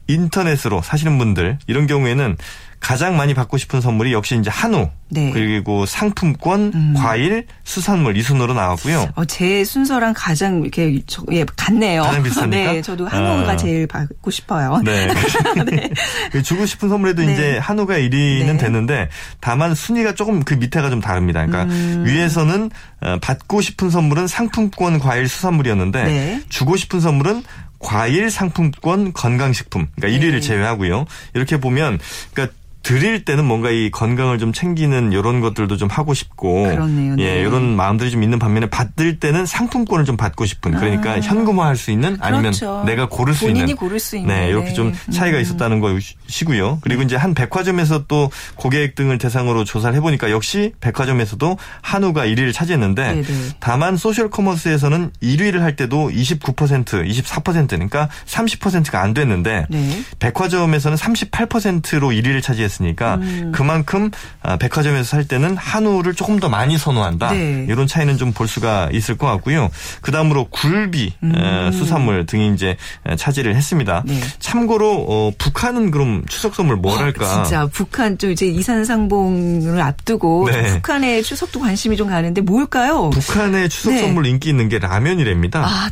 인터넷으로 0.06 0.80
사시는 0.82 1.18
분들 1.18 1.58
이런 1.66 1.86
경우에는 1.86 2.36
가장 2.80 3.16
많이 3.16 3.34
받고 3.34 3.58
싶은 3.58 3.80
선물이 3.80 4.12
역시 4.12 4.36
이제 4.38 4.50
한우 4.50 4.88
네. 5.10 5.30
그리고 5.32 5.86
상품권, 5.86 6.94
과일, 6.94 7.46
수산물 7.64 8.16
이 8.16 8.22
순으로 8.22 8.54
나왔고요. 8.54 9.08
어, 9.14 9.24
제 9.24 9.64
순서랑 9.64 10.12
가장 10.16 10.60
이렇게 10.60 11.00
저- 11.06 11.24
예, 11.32 11.44
같네요. 11.56 12.02
가장 12.02 12.22
비슷합니까? 12.22 12.72
네, 12.72 12.82
저도 12.82 13.08
한우가 13.08 13.52
아. 13.52 13.56
제일 13.56 13.86
받고 13.86 14.30
싶어요. 14.30 14.80
네. 14.84 15.08
그 16.30 16.42
주고 16.42 16.66
싶은 16.66 16.88
선물에도 16.88 17.22
네. 17.22 17.32
이제 17.32 17.58
한우가 17.58 17.94
1위는 17.94 18.46
네. 18.46 18.56
됐는데 18.58 19.08
다만 19.40 19.74
순위가 19.74 20.14
조금 20.14 20.42
그 20.44 20.54
밑에가 20.54 20.90
좀 20.90 21.00
다릅니다. 21.00 21.44
그러니까 21.46 21.72
음. 21.74 22.04
위에서는 22.06 22.70
어, 23.00 23.16
받고 23.20 23.60
싶은 23.60 23.90
선물은 23.90 24.26
상품권, 24.26 24.98
과일, 24.98 25.28
수산물이었는데 25.28 26.04
네. 26.04 26.42
주고 26.48 26.76
싶은 26.76 27.00
선물은 27.00 27.42
과일, 27.78 28.30
상품권, 28.30 29.12
건강식품. 29.12 29.86
그러니까 29.96 30.20
네. 30.20 30.32
1위를 30.32 30.42
제외하고요. 30.42 31.06
이렇게 31.34 31.58
보면 31.58 31.98
그러니까 32.34 32.56
드릴 32.88 33.22
때는 33.22 33.44
뭔가 33.44 33.70
이 33.70 33.90
건강을 33.90 34.38
좀 34.38 34.54
챙기는 34.54 35.12
이런 35.12 35.42
것들도 35.42 35.76
좀 35.76 35.90
하고 35.90 36.14
싶고 36.14 36.62
그렇네요. 36.62 37.16
네. 37.16 37.22
예, 37.22 37.40
이런 37.42 37.76
마음들이 37.76 38.10
좀 38.10 38.22
있는 38.22 38.38
반면에 38.38 38.70
받을 38.70 39.20
때는 39.20 39.44
상품권을 39.44 40.06
좀 40.06 40.16
받고 40.16 40.46
싶은 40.46 40.72
그러니까 40.72 41.20
현금화할 41.20 41.76
수 41.76 41.90
있는 41.90 42.16
아니면 42.18 42.38
아. 42.38 42.42
그렇죠. 42.44 42.84
내가 42.86 43.06
고를 43.06 43.34
수 43.34 43.40
본인이 43.40 43.60
있는 43.60 43.76
고를 43.76 44.00
수 44.00 44.16
있는. 44.16 44.34
네, 44.34 44.48
이렇게 44.48 44.72
좀 44.72 44.94
차이가 45.10 45.36
음. 45.36 45.42
있었다는 45.42 45.80
것이고요. 45.80 46.78
그리고 46.80 47.02
이제 47.02 47.14
한 47.14 47.34
백화점에서 47.34 48.06
또 48.06 48.30
고객 48.54 48.94
등을 48.94 49.18
대상으로 49.18 49.64
조사를 49.64 49.94
해 49.94 50.00
보니까 50.00 50.30
역시 50.30 50.72
백화점에서도 50.80 51.58
한우가 51.82 52.24
1위를 52.24 52.54
차지했는데 52.54 53.06
네네. 53.16 53.26
다만 53.60 53.98
소셜 53.98 54.30
커머스에서는 54.30 55.10
1위를 55.22 55.58
할 55.58 55.76
때도 55.76 56.08
29%, 56.08 57.06
24% 57.06 57.68
그러니까 57.68 58.08
30%가 58.24 59.02
안 59.02 59.12
됐는데 59.12 59.66
네. 59.68 60.02
백화점에서는 60.20 60.96
38%로 60.96 62.08
1위를 62.08 62.42
차지했 62.42 62.77
으니까 62.80 63.16
음. 63.16 63.52
그만큼 63.54 64.10
아, 64.42 64.56
백화점에서 64.56 65.04
살 65.04 65.24
때는 65.26 65.56
한우를 65.56 66.14
조금 66.14 66.38
더 66.38 66.48
많이 66.48 66.78
선호한다. 66.78 67.32
네. 67.32 67.66
이런 67.68 67.86
차이는 67.86 68.16
좀 68.16 68.28
볼 68.38 68.46
수가 68.46 68.90
있을 68.92 69.16
것 69.16 69.26
같고요. 69.26 69.68
그 70.00 70.12
다음으로 70.12 70.44
굴비, 70.50 71.14
에, 71.24 71.72
수산물 71.72 72.26
등이 72.26 72.52
이제 72.54 72.76
에, 73.06 73.16
차지를 73.16 73.56
했습니다. 73.56 74.04
음. 74.06 74.14
네. 74.14 74.20
참고로 74.38 75.06
어, 75.08 75.32
북한은 75.38 75.90
그럼 75.90 76.24
추석 76.28 76.54
선물 76.54 76.76
뭘 76.76 76.98
할까? 76.98 77.24
어, 77.24 77.42
진짜 77.42 77.66
북한 77.72 78.16
좀 78.18 78.30
이제 78.30 78.46
이산상봉을 78.46 79.80
앞두고 79.80 80.52
좀 80.52 80.62
네. 80.62 80.68
북한의 80.74 81.22
추석도 81.22 81.58
관심이 81.60 81.96
좀 81.96 82.08
가는데 82.08 82.42
뭘까요? 82.42 83.10
북한의 83.10 83.68
추석 83.70 83.92
네. 83.94 84.00
선물 84.02 84.26
인기 84.26 84.50
있는 84.50 84.68
게 84.68 84.78
라면이랍니다. 84.78 85.64
아, 85.64 85.90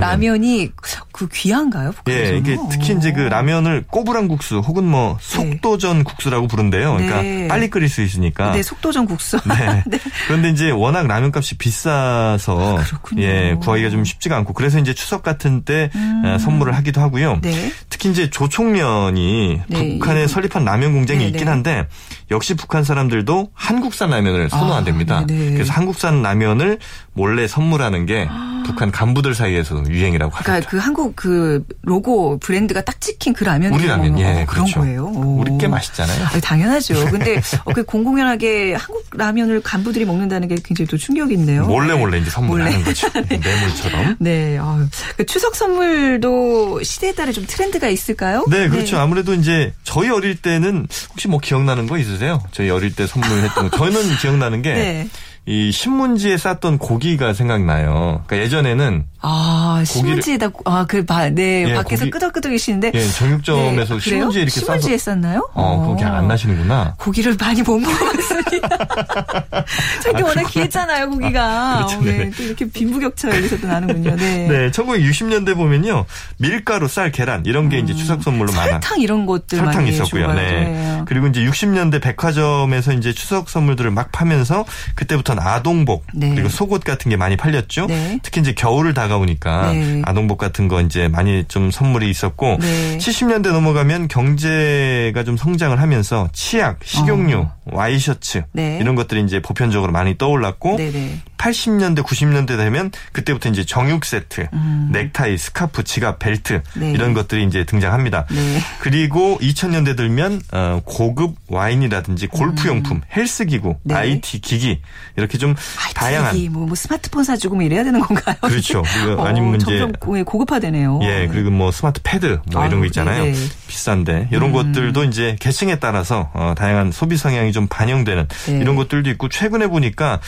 라면 0.00 0.44
이 0.44 0.70
그 1.16 1.28
귀한가요? 1.28 1.92
북한에서? 1.92 2.34
예, 2.34 2.36
이게 2.36 2.58
특히 2.70 2.94
이제 2.94 3.10
그 3.10 3.20
라면을 3.20 3.84
꼬부랑 3.88 4.28
국수 4.28 4.58
혹은 4.58 4.84
뭐 4.84 5.16
속도전 5.18 6.04
국수라고 6.04 6.46
부른대요. 6.46 6.92
그러니까 6.92 7.22
네. 7.22 7.48
빨리 7.48 7.70
끓일 7.70 7.88
수 7.88 8.02
있으니까. 8.02 8.52
네, 8.52 8.62
속도전 8.62 9.06
국수. 9.06 9.38
네. 9.48 9.82
그런데 10.28 10.50
이제 10.50 10.70
워낙 10.70 11.06
라면 11.06 11.32
값이 11.34 11.56
비싸서 11.56 12.78
아. 12.78 12.84
예, 13.16 13.56
구하기가 13.58 13.88
좀 13.88 14.04
쉽지가 14.04 14.36
않고 14.36 14.52
그래서 14.52 14.78
이제 14.78 14.92
추석 14.92 15.22
같은 15.22 15.62
때 15.62 15.90
어, 16.22 16.36
선물을 16.38 16.74
하기도 16.76 17.00
하고요. 17.00 17.32
음. 17.32 17.40
네. 17.40 17.72
특히 17.88 18.10
이제 18.10 18.28
조총련이 18.28 19.62
네, 19.68 19.92
북한에 19.98 20.26
설립한 20.26 20.66
라면 20.66 20.92
공장이 20.92 21.20
네, 21.20 21.26
있긴 21.28 21.46
네. 21.46 21.50
한데 21.50 21.88
역시 22.30 22.54
북한 22.54 22.84
사람들도 22.84 23.52
한국산 23.54 24.10
라면을 24.10 24.50
선호한답니다. 24.50 25.16
아. 25.16 25.26
그래서 25.26 25.72
한국산 25.72 26.20
라면을 26.20 26.78
몰래 27.14 27.46
선물하는 27.48 28.04
게 28.04 28.28
북한 28.66 28.90
간부들 28.90 29.34
사이에 29.34 29.55
서도 29.64 29.90
유행이라고 29.90 30.32
합니다. 30.32 30.44
그러니까 30.44 30.70
그 30.70 30.78
한국 30.78 31.16
그 31.16 31.64
로고 31.82 32.38
브랜드가 32.38 32.82
딱 32.82 33.00
찍힌 33.00 33.32
그 33.32 33.44
라면 33.44 33.72
우리 33.74 33.86
라면, 33.86 34.18
예, 34.18 34.44
그런 34.48 34.64
그렇죠. 34.64 34.80
거예요. 34.80 35.04
오. 35.06 35.40
우리 35.40 35.56
꽤 35.58 35.68
맛있잖아요. 35.68 36.24
아, 36.24 36.40
당연하죠. 36.40 37.06
근데 37.10 37.40
어, 37.64 37.72
그 37.72 37.84
공공연하게 37.84 38.74
한국 38.74 39.04
라면을 39.12 39.60
간부들이 39.62 40.04
먹는다는 40.04 40.48
게 40.48 40.56
굉장히 40.62 40.88
또 40.88 40.96
충격인데요. 40.96 41.66
몰래 41.66 41.94
몰래 41.94 42.18
이제 42.18 42.30
선물하는. 42.30 42.84
거죠. 42.84 43.08
뇌물처럼. 43.28 44.16
네. 44.18 44.58
아유. 44.58 44.86
그 45.16 45.26
추석 45.26 45.54
선물도 45.56 46.82
시대에 46.82 47.12
따라 47.14 47.32
좀 47.32 47.44
트렌드가 47.46 47.88
있을까요? 47.88 48.44
네, 48.48 48.68
그렇죠. 48.68 48.98
아무래도 48.98 49.34
이제 49.34 49.72
저희 49.84 50.10
어릴 50.10 50.36
때는 50.36 50.86
혹시 51.10 51.28
뭐 51.28 51.38
기억나는 51.40 51.86
거 51.86 51.98
있으세요? 51.98 52.42
저희 52.52 52.70
어릴 52.70 52.94
때 52.94 53.06
선물했던 53.06 53.70
거. 53.70 53.76
저는 53.76 54.16
기억나는 54.16 54.62
게 54.62 54.72
네. 54.74 55.08
이 55.48 55.70
신문지에 55.70 56.38
쌌던 56.38 56.78
고기가 56.78 57.32
생각나요. 57.32 58.24
그러니까 58.26 58.38
예전에는 58.38 59.04
아, 59.22 59.82
신문지에다 59.86 60.50
아, 60.64 60.84
그 60.88 61.04
바, 61.04 61.28
네, 61.30 61.66
예, 61.70 61.74
밖에서 61.74 62.00
고기- 62.04 62.10
끄덕끄덕이시는데 62.10 62.90
예, 62.94 63.08
정육점에서 63.08 63.94
네, 63.94 64.00
그래요? 64.00 64.00
신문지에 64.00 64.42
이렇게 64.42 64.60
신문지에 64.60 64.98
싸서 64.98 65.12
쌌나요? 65.12 65.48
어, 65.54 65.80
그거 65.82 65.96
기억 65.96 66.14
안 66.14 66.26
나시는구나. 66.26 66.94
고기를 66.98 67.36
많이 67.38 67.62
못 67.62 67.78
먹었으니까. 67.78 68.68
저게 70.02 70.22
아, 70.22 70.26
워낙 70.26 70.42
귀했잖아요, 70.50 71.10
고기가. 71.10 71.76
그렇죠, 71.76 71.98
어, 71.98 72.02
네. 72.02 72.18
네. 72.18 72.30
또 72.36 72.42
이렇게 72.42 72.68
빈부격차 72.68 73.28
여기서 73.36 73.58
또 73.60 73.68
나는군요. 73.68 74.16
네. 74.16 74.46
네, 74.50 74.70
1960년대 74.72 75.54
보면요. 75.54 76.06
밀가루, 76.38 76.88
쌀, 76.88 77.12
계란 77.12 77.44
이런 77.46 77.68
게 77.68 77.78
이제 77.78 77.94
추석 77.94 78.22
선물로 78.24 78.52
많아. 78.52 78.64
음, 78.66 78.70
설탕 78.72 79.00
이런 79.00 79.26
것들 79.26 79.58
설탕 79.58 79.74
많이 79.76 79.90
있었고요. 79.90 80.32
네. 80.34 81.02
그리고 81.06 81.28
이제 81.28 81.40
60년대 81.42 82.02
백화점에서 82.02 82.92
이제 82.94 83.12
추석 83.12 83.48
선물들을 83.48 83.92
막 83.92 84.10
파면서 84.10 84.64
그때부터 84.96 85.35
는 85.36 85.42
아동복 85.42 86.06
네. 86.14 86.30
그리고 86.34 86.48
속옷 86.48 86.82
같은 86.84 87.10
게 87.10 87.16
많이 87.16 87.36
팔렸죠. 87.36 87.86
네. 87.86 88.18
특히 88.22 88.40
이제 88.40 88.52
겨울을 88.52 88.94
다가오니까 88.94 89.72
네. 89.72 90.02
아동복 90.04 90.38
같은 90.38 90.68
거 90.68 90.80
이제 90.80 91.08
많이 91.08 91.44
좀 91.46 91.70
선물이 91.70 92.08
있었고 92.10 92.58
네. 92.60 92.98
70년대 92.98 93.52
넘어가면 93.52 94.08
경제가 94.08 95.24
좀 95.24 95.36
성장을 95.36 95.78
하면서 95.80 96.28
치약, 96.32 96.78
식용유, 96.82 97.46
와이셔츠 97.66 98.44
네. 98.52 98.78
이런 98.80 98.94
것들이 98.94 99.22
이제 99.22 99.40
보편적으로 99.40 99.92
많이 99.92 100.16
떠올랐고 100.16 100.76
네네. 100.76 101.20
80년대, 101.38 102.02
90년대 102.02 102.56
되면 102.56 102.90
그때부터 103.12 103.48
이제 103.48 103.64
정육 103.64 104.04
세트, 104.04 104.48
넥타이, 104.90 105.36
스카프, 105.38 105.84
지갑, 105.84 106.18
벨트 106.18 106.54
음. 106.54 106.80
네. 106.80 106.90
이런 106.92 107.14
것들이 107.14 107.44
이제 107.44 107.64
등장합니다. 107.64 108.26
네. 108.30 108.60
그리고 108.80 109.38
2000년대 109.40 109.96
들면 109.96 110.42
어, 110.52 110.80
고급 110.84 111.36
와인이라든지 111.48 112.26
골프 112.28 112.68
용품, 112.68 113.02
헬스 113.14 113.44
기구, 113.46 113.76
네. 113.82 113.94
IT 113.94 114.40
기기 114.40 114.80
이렇게 115.16 115.38
좀 115.38 115.54
다양한 115.94 116.30
IT, 116.34 116.48
뭐, 116.50 116.66
뭐 116.66 116.74
스마트폰 116.74 117.24
사주고 117.24 117.56
뭐 117.56 117.64
이래야 117.64 117.84
되는 117.84 118.00
건가요? 118.00 118.36
그렇죠. 118.42 118.82
그리고 119.04 119.22
어, 119.22 119.26
아니면 119.26 119.56
이제 119.56 119.64
점점 119.64 119.92
고- 119.92 120.22
고급화되네요. 120.24 121.00
예, 121.02 121.28
그리고 121.30 121.50
뭐 121.50 121.70
스마트 121.72 122.00
패드 122.02 122.40
뭐 122.52 122.62
아유, 122.62 122.68
이런 122.68 122.80
거 122.80 122.86
있잖아요. 122.86 123.24
네네. 123.24 123.36
비싼데 123.66 124.28
이런 124.32 124.52
것들도 124.52 125.04
이제 125.04 125.36
계층에 125.40 125.76
따라서 125.78 126.30
어, 126.34 126.54
다양한 126.56 126.92
소비 126.92 127.16
성향이 127.16 127.52
좀 127.52 127.66
반영되는 127.68 128.28
네. 128.48 128.58
이런 128.58 128.76
것들도 128.76 129.10
있고 129.10 129.28
최근에 129.28 129.66
보니까 129.68 130.20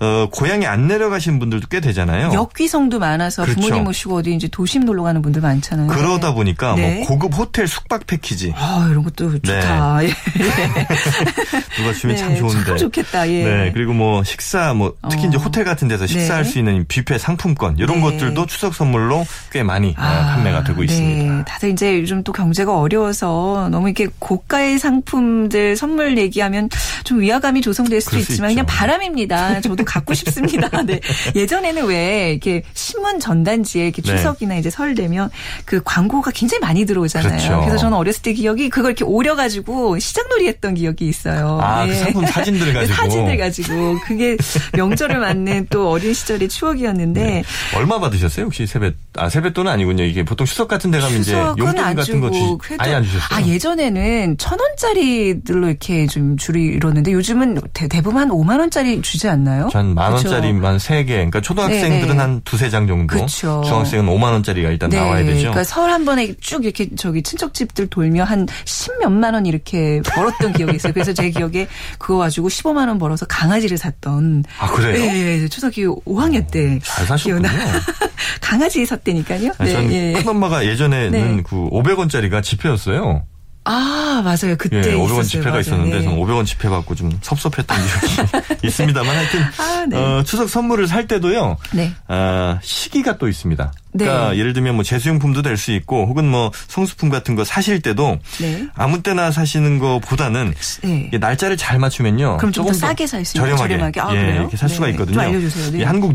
어, 0.00 0.28
고 0.32 0.46
향에 0.52 0.66
안 0.66 0.86
내려가신 0.86 1.38
분들도 1.38 1.68
꽤 1.68 1.80
되잖아요. 1.80 2.32
역귀성도 2.32 2.98
많아서 2.98 3.44
그렇죠. 3.44 3.60
부모님 3.60 3.84
모시고 3.84 4.16
어디 4.16 4.34
이제 4.34 4.48
도심 4.48 4.84
놀러 4.84 5.02
가는 5.02 5.20
분들 5.22 5.40
많잖아요. 5.40 5.88
그러다 5.88 6.34
보니까 6.34 6.74
네. 6.74 6.98
뭐 6.98 7.06
고급 7.08 7.36
호텔 7.36 7.66
숙박 7.66 8.06
패키지 8.06 8.52
아, 8.56 8.88
이런 8.90 9.02
것도 9.02 9.32
좋다. 9.40 10.04
예. 10.04 10.08
누가 11.76 11.92
주면 11.94 12.16
참 12.16 12.28
네, 12.30 12.36
좋은데. 12.36 12.64
참 12.64 12.76
좋겠다. 12.76 13.28
예. 13.28 13.44
네, 13.44 13.70
그리고 13.72 13.92
뭐 13.92 14.22
식사 14.24 14.74
뭐 14.74 14.94
특히 15.10 15.26
어. 15.26 15.28
이제 15.28 15.38
호텔 15.38 15.64
같은 15.64 15.88
데서 15.88 16.06
식사할 16.06 16.44
네. 16.44 16.50
수 16.50 16.58
있는 16.58 16.84
뷔페 16.86 17.18
상품권 17.18 17.78
이런 17.78 17.96
네. 17.96 18.02
것들도 18.02 18.46
추석 18.46 18.74
선물로 18.74 19.26
꽤 19.50 19.62
많이 19.62 19.90
어, 19.90 20.02
아, 20.02 20.34
판매가 20.34 20.64
되고 20.64 20.80
네. 20.80 20.84
있습니다. 20.84 21.44
다들 21.44 21.70
이제 21.70 22.00
요즘 22.00 22.22
또 22.22 22.32
경제가 22.32 22.78
어려워서 22.78 23.68
너무 23.70 23.88
이렇게 23.88 24.08
고가의 24.18 24.78
상품들 24.78 25.76
선물 25.76 26.18
얘기하면 26.18 26.68
좀 27.04 27.20
위화감이 27.20 27.62
조성될 27.62 28.00
수도 28.00 28.18
있지만 28.18 28.50
있죠. 28.50 28.62
그냥 28.62 28.66
바람입니다. 28.66 29.60
저도 29.60 29.84
갖고 29.84 30.14
싶습니다. 30.14 30.41
네. 30.86 31.00
예전에는 31.34 31.84
왜 31.86 32.30
이렇게 32.32 32.62
신문 32.74 33.20
전단지에 33.20 33.84
이렇게 33.84 34.02
네. 34.02 34.16
추석이나 34.16 34.56
이제 34.56 34.70
설 34.70 34.94
되면 34.94 35.30
그 35.64 35.80
광고가 35.84 36.30
굉장히 36.32 36.60
많이 36.60 36.84
들어오잖아요. 36.84 37.28
그렇죠. 37.30 37.60
래서 37.66 37.76
저는 37.78 37.96
어렸을 37.96 38.22
때 38.22 38.32
기억이 38.32 38.68
그걸 38.68 38.90
이렇게 38.92 39.04
오려가지고 39.04 39.98
시장놀이 39.98 40.46
했던 40.48 40.74
기억이 40.74 41.06
있어요. 41.08 41.58
아, 41.62 41.86
그 41.86 41.94
상품 41.94 42.26
사진들을 42.26 42.72
가지고. 42.74 42.92
네, 42.92 42.94
사진들 42.96 43.36
가지고 43.38 43.98
그게 44.06 44.36
명절을 44.74 45.18
맞는 45.18 45.66
또 45.70 45.90
어린 45.90 46.12
시절의 46.14 46.48
추억이었는데 46.48 47.22
네. 47.22 47.44
얼마 47.76 47.98
받으셨어요? 48.00 48.46
혹시 48.46 48.66
세뱃 48.66 48.94
아 49.16 49.28
세뱃돈은 49.28 49.70
아니군요. 49.70 50.04
이게 50.04 50.24
보통 50.24 50.46
추석 50.46 50.68
같은 50.68 50.90
데 50.90 50.98
가면 51.00 51.20
이제 51.20 51.32
추석은 51.32 51.58
용돈 51.58 51.84
안 51.84 51.94
같은 51.94 52.20
거 52.20 52.30
주, 52.30 52.38
주고 52.38 52.58
그래도- 52.58 52.82
아예 52.84 52.94
안 52.94 53.04
주셨어요. 53.04 53.28
아 53.30 53.42
예전에는 53.46 54.36
천 54.38 54.58
원짜리들로 54.60 55.68
이렇게 55.68 56.06
좀 56.06 56.36
줄이 56.36 56.64
이뤘는데 56.66 57.12
요즘은 57.12 57.60
대, 57.72 57.88
부분한 58.02 58.28
5만 58.30 58.58
원짜리 58.58 59.00
주지 59.02 59.28
않나요? 59.28 59.68
한만 59.72 60.16
그쵸? 60.16 60.28
원짜리만 60.32 60.78
세 60.78 61.04
개. 61.04 61.14
그러니까 61.14 61.40
초등학생들은 61.40 62.08
네, 62.08 62.12
네. 62.14 62.18
한 62.18 62.40
두세 62.44 62.70
장 62.70 62.86
정도. 62.86 63.16
그쵸. 63.20 63.62
중학생은 63.66 64.06
5만 64.06 64.32
원짜리가 64.32 64.70
일단 64.70 64.90
나와야 64.90 65.24
되죠. 65.24 65.38
그러니까 65.40 65.64
설한 65.64 66.04
번에 66.04 66.34
쭉 66.40 66.64
이렇게 66.64 66.88
저기 66.96 67.22
친척 67.22 67.54
집들 67.54 67.86
돌며 67.88 68.24
한 68.24 68.46
십몇만 68.64 69.34
원 69.34 69.46
이렇게 69.46 70.00
벌었던 70.02 70.52
기억이 70.54 70.76
있어요. 70.76 70.92
그래서 70.92 71.12
제 71.12 71.30
기억에 71.30 71.66
그거 71.98 72.18
가지고 72.18 72.48
15만 72.48 72.88
원 72.88 72.98
벌어서 72.98 73.26
강아지를 73.26 73.78
샀던. 73.78 74.44
아, 74.58 74.68
그래요? 74.68 74.94
네, 74.94 75.48
추석이 75.48 75.84
5학년 75.86 76.50
때. 76.50 76.78
잘 76.82 77.06
사셨군요. 77.06 77.48
강아지 78.40 78.84
샀다니까요. 78.86 79.52
아니, 79.58 79.72
전 79.72 79.92
예. 79.92 80.12
큰엄마가 80.12 80.66
예전에는 80.66 81.36
네. 81.36 81.42
그 81.42 81.56
500원짜리가 81.56 82.42
지폐였어요. 82.42 83.24
아 83.64 84.22
맞아요. 84.24 84.56
그때 84.58 84.78
예, 84.78 84.82
500원 84.94 85.04
있었어요. 85.04 85.22
지폐가 85.22 85.50
맞아요. 85.50 85.60
있었는데 85.60 85.98
네. 85.98 86.04
저는 86.04 86.18
500원 86.18 86.44
지폐 86.46 86.68
갖고 86.68 86.94
좀 86.94 87.16
섭섭했던 87.22 87.76
기억이 87.76 88.58
있습니다만 88.66 89.16
하여튼 89.16 89.40
아, 89.58 89.86
네. 89.88 89.96
어, 89.96 90.22
추석 90.24 90.48
선물을 90.48 90.86
살 90.88 91.06
때도요. 91.06 91.56
네. 91.72 91.92
아, 92.08 92.58
시기가 92.62 93.18
또 93.18 93.28
있습니다. 93.28 93.72
그러니까 93.92 94.30
네. 94.30 94.38
예를 94.38 94.52
들면 94.54 94.74
뭐 94.74 94.82
제수용품도 94.84 95.42
될 95.42 95.56
수 95.58 95.70
있고 95.72 96.06
혹은 96.06 96.26
뭐 96.28 96.50
성수품 96.68 97.10
같은 97.10 97.34
거 97.34 97.44
사실 97.44 97.80
때도 97.82 98.18
네. 98.40 98.66
아무 98.74 99.02
때나 99.02 99.30
사시는 99.30 99.78
것보다는 99.78 100.54
네. 100.82 101.10
날짜를 101.20 101.56
잘 101.58 101.78
맞추면요. 101.78 102.38
그럼 102.38 102.52
좀더 102.52 102.72
조금 102.72 102.72
더 102.72 102.78
싸게 102.86 103.06
살 103.06 103.24
수 103.24 103.36
있나요? 103.36 103.54
저렴하게, 103.56 103.74
저렴하게? 103.74 104.00
아, 104.00 104.10
예, 104.14 104.20
그래요? 104.26 104.40
이렇게 104.42 104.56
살 104.56 104.68
수가 104.68 104.86
네. 104.86 104.92
있거든요. 104.92 105.14
좀 105.14 105.22
알려주세요. 105.24 105.70
네. 105.72 105.78
이 105.80 105.82
한국 105.84 106.14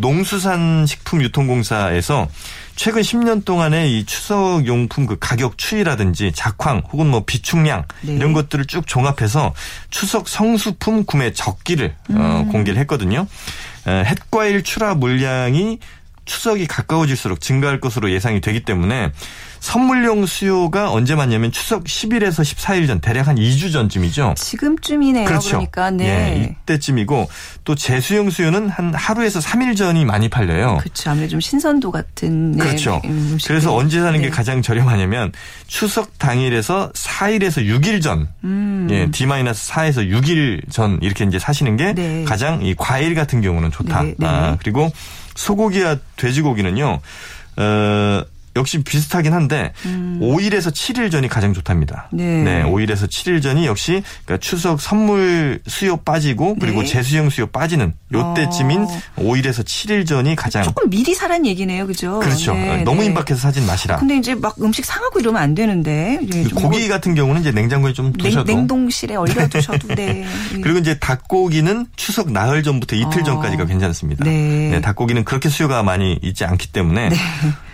농수산식품유통공사에서 1.07 2.27
최근 2.75 3.01
10년 3.01 3.43
동안에 3.45 3.89
이 3.89 4.05
추석 4.05 4.67
용품 4.67 5.07
그 5.07 5.17
가격 5.19 5.57
추이라든지 5.57 6.31
작황 6.33 6.83
혹은 6.91 7.07
뭐 7.07 7.23
비축량 7.25 7.85
네. 8.01 8.13
이런 8.13 8.33
것들을 8.33 8.65
쭉 8.65 8.85
종합해서 8.85 9.53
추석 9.89 10.27
성수품 10.27 11.05
구매 11.05 11.31
적기를 11.31 11.95
어, 12.11 12.43
음. 12.45 12.51
공개를 12.51 12.79
했거든요. 12.81 13.27
에, 13.87 14.03
햇과일 14.03 14.63
출하 14.63 14.93
물량이 14.93 15.79
추석이 16.27 16.67
가까워질수록 16.67 17.41
증가할 17.41 17.79
것으로 17.79 18.11
예상이 18.11 18.41
되기 18.41 18.59
때문에 18.59 19.11
선물용 19.59 20.27
수요가 20.27 20.91
언제 20.91 21.15
맞냐면 21.15 21.51
추석 21.51 21.85
10일에서 21.85 22.43
14일 22.43 22.85
전 22.87 23.01
대략 23.01 23.27
한 23.27 23.37
2주 23.37 23.73
전쯤이죠. 23.73 24.35
지금쯤이네요. 24.37 25.25
그렇죠. 25.25 25.57
니까 25.59 25.89
네. 25.89 26.05
예, 26.05 26.55
이때쯤이고 26.61 27.27
또 27.63 27.75
제수용 27.75 28.29
수요는 28.29 28.69
한 28.69 28.93
하루에서 28.93 29.39
3일 29.39 29.75
전이 29.75 30.05
많이 30.05 30.29
팔려요. 30.29 30.77
그렇죠. 30.77 31.09
아무래도 31.09 31.31
좀 31.31 31.39
신선도 31.39 31.91
같은 31.91 32.51
네, 32.51 32.63
그렇죠. 32.63 33.01
네, 33.03 33.09
음식들. 33.09 33.47
그래서 33.47 33.75
언제 33.75 33.99
사는 33.99 34.19
게 34.19 34.27
네. 34.27 34.29
가장 34.29 34.61
저렴하냐면 34.61 35.31
추석 35.65 36.17
당일에서 36.19 36.91
4일에서 36.93 37.65
6일 37.65 38.01
전, 38.01 38.27
음. 38.43 38.87
예, 38.91 39.09
D-4에서 39.09 40.09
6일 40.09 40.71
전 40.71 40.99
이렇게 41.01 41.25
이제 41.25 41.39
사시는 41.39 41.77
게 41.77 41.93
네. 41.93 42.23
가장 42.25 42.63
이 42.63 42.75
과일 42.75 43.15
같은 43.15 43.41
경우는 43.41 43.71
좋다. 43.71 44.03
네, 44.03 44.15
네. 44.17 44.27
아, 44.27 44.57
그리고 44.59 44.91
소고기와 45.37 45.97
돼지고기는요, 46.17 46.99
어, 47.57 48.23
역시 48.57 48.83
비슷하긴 48.83 49.33
한데 49.33 49.71
5일에서 49.83 50.71
7일 50.71 51.11
전이 51.11 51.27
가장 51.27 51.53
좋답니다. 51.53 52.09
음. 52.13 52.43
네. 52.43 52.63
5일에서 52.63 53.07
7일 53.07 53.41
전이 53.41 53.65
역시 53.65 54.03
그러니까 54.25 54.37
추석 54.37 54.81
선물 54.81 55.59
수요 55.67 55.97
빠지고 55.97 56.55
그리고 56.59 56.81
네. 56.81 56.87
제수용 56.87 57.29
수요 57.29 57.47
빠지는 57.47 57.93
요때쯤인 58.13 58.81
어. 58.81 58.87
5일에서 59.17 59.63
7일 59.63 60.05
전이 60.05 60.35
가장 60.35 60.63
조금 60.63 60.89
미리 60.89 61.13
사란 61.13 61.45
얘기네요. 61.45 61.87
그죠? 61.87 62.19
그렇죠. 62.19 62.53
네, 62.53 62.83
너무 62.83 63.01
네. 63.01 63.07
임박해서 63.07 63.39
사진 63.39 63.65
마시라. 63.65 63.97
근데 63.97 64.17
이제 64.17 64.35
막 64.35 64.55
음식 64.61 64.85
상하고 64.85 65.19
이러면 65.19 65.41
안 65.41 65.55
되는데. 65.55 66.19
예, 66.33 66.43
고기 66.43 66.79
뭐 66.79 66.89
같은 66.89 67.15
경우는 67.15 67.41
이제 67.41 67.51
냉장고에 67.51 67.93
좀 67.93 68.13
냉, 68.13 68.17
두셔도 68.17 68.45
냉 68.45 68.67
동실에 68.67 69.15
얼려 69.15 69.47
두셔도 69.47 69.87
돼. 69.89 70.25
예. 70.25 70.27
그리고 70.61 70.79
이제 70.79 70.97
닭고기는 70.99 71.87
추석 71.95 72.31
나흘 72.31 72.63
전부터 72.63 72.95
이틀 72.95 73.21
어. 73.21 73.23
전까지가 73.23 73.65
괜찮습니다. 73.65 74.25
네. 74.25 74.81
닭고기는 74.81 75.23
그렇게 75.23 75.49
수요가 75.49 75.83
많이 75.83 76.17
있지 76.21 76.45
않기 76.45 76.71
때문에 76.71 77.09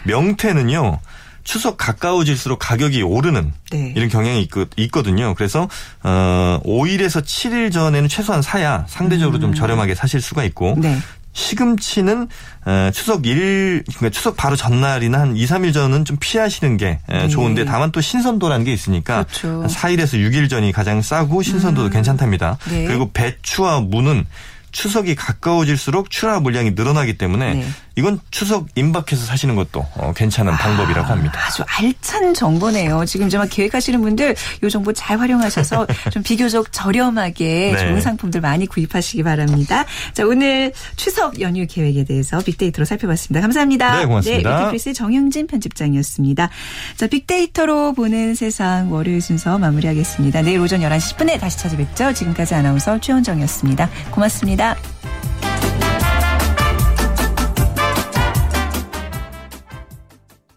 명태는요. 0.03 0.99
추석 1.43 1.77
가까워질수록 1.77 2.59
가격이 2.59 3.01
오르는 3.01 3.51
네. 3.69 3.93
이런 3.97 4.07
경향이 4.07 4.47
있, 4.77 4.91
거든요 4.91 5.33
그래서 5.35 5.67
어 6.01 6.59
5일에서 6.63 7.21
7일 7.21 7.69
전에는 7.69 8.07
최소한 8.07 8.41
사야 8.41 8.85
상대적으로 8.87 9.39
좀 9.39 9.53
저렴하게 9.53 9.93
사실 9.93 10.21
수가 10.21 10.45
있고 10.45 10.75
음. 10.75 10.81
네. 10.81 10.97
시금치는 11.33 12.27
어, 12.65 12.89
추석 12.93 13.25
일 13.25 13.83
그러니까 13.87 14.09
추석 14.11 14.37
바로 14.37 14.55
전날이나 14.55 15.19
한 15.19 15.35
2, 15.35 15.45
3일 15.45 15.73
전은 15.73 16.05
좀 16.05 16.17
피하시는 16.19 16.77
게 16.77 16.99
에, 17.09 17.17
네. 17.23 17.27
좋은데 17.27 17.65
다만 17.65 17.91
또 17.91 18.01
신선도라는 18.01 18.63
게 18.63 18.71
있으니까 18.71 19.23
그렇죠. 19.23 19.63
한 19.63 19.67
4일에서 19.67 20.13
6일 20.13 20.49
전이 20.49 20.71
가장 20.71 21.01
싸고 21.01 21.41
신선도도 21.41 21.89
괜찮답니다. 21.89 22.57
네. 22.69 22.85
그리고 22.85 23.11
배추와 23.11 23.81
무는 23.81 24.25
추석이 24.71 25.15
가까워질수록 25.15 26.09
출하 26.09 26.39
물량이 26.39 26.71
늘어나기 26.71 27.17
때문에 27.17 27.53
네. 27.53 27.67
이건 27.95 28.19
추석 28.31 28.67
임박해서 28.75 29.25
사시는 29.25 29.55
것도 29.55 29.85
어, 29.95 30.13
괜찮은 30.15 30.53
방법이라고 30.53 31.07
합니다. 31.07 31.39
아주 31.45 31.63
알찬 31.67 32.33
정보네요. 32.33 33.05
지금 33.05 33.29
정말 33.29 33.49
계획하시는 33.49 34.01
분들 34.01 34.35
이 34.63 34.69
정보 34.69 34.93
잘 34.93 35.19
활용하셔서 35.19 35.85
좀 36.11 36.23
비교적 36.23 36.71
저렴하게 36.71 37.73
네. 37.75 37.77
좋은 37.77 38.01
상품들 38.01 38.41
많이 38.41 38.65
구입하시기 38.65 39.21
바랍니다. 39.23 39.85
자, 40.13 40.25
오늘 40.25 40.73
추석 40.95 41.39
연휴 41.39 41.67
계획에 41.67 42.03
대해서 42.03 42.39
빅데이터로 42.39 42.85
살펴봤습니다. 42.85 43.41
감사합니다. 43.41 43.99
네, 43.99 44.05
고맙습니다. 44.05 44.49
네, 44.49 44.55
위키플리스의 44.55 44.95
정영진 44.95 45.47
편집장이었습니다. 45.47 46.49
자, 46.97 47.07
빅데이터로 47.07 47.93
보는 47.93 48.33
세상 48.33 48.91
월요일 48.91 49.21
순서 49.21 49.57
마무리하겠습니다. 49.59 50.41
내일 50.41 50.59
오전 50.59 50.81
11시 50.81 51.15
10분에 51.15 51.39
다시 51.39 51.59
찾아뵙죠. 51.59 52.13
지금까지 52.13 52.55
아나운서 52.55 52.99
최원정이었습니다. 52.99 53.89
고맙습니다. 54.11 54.75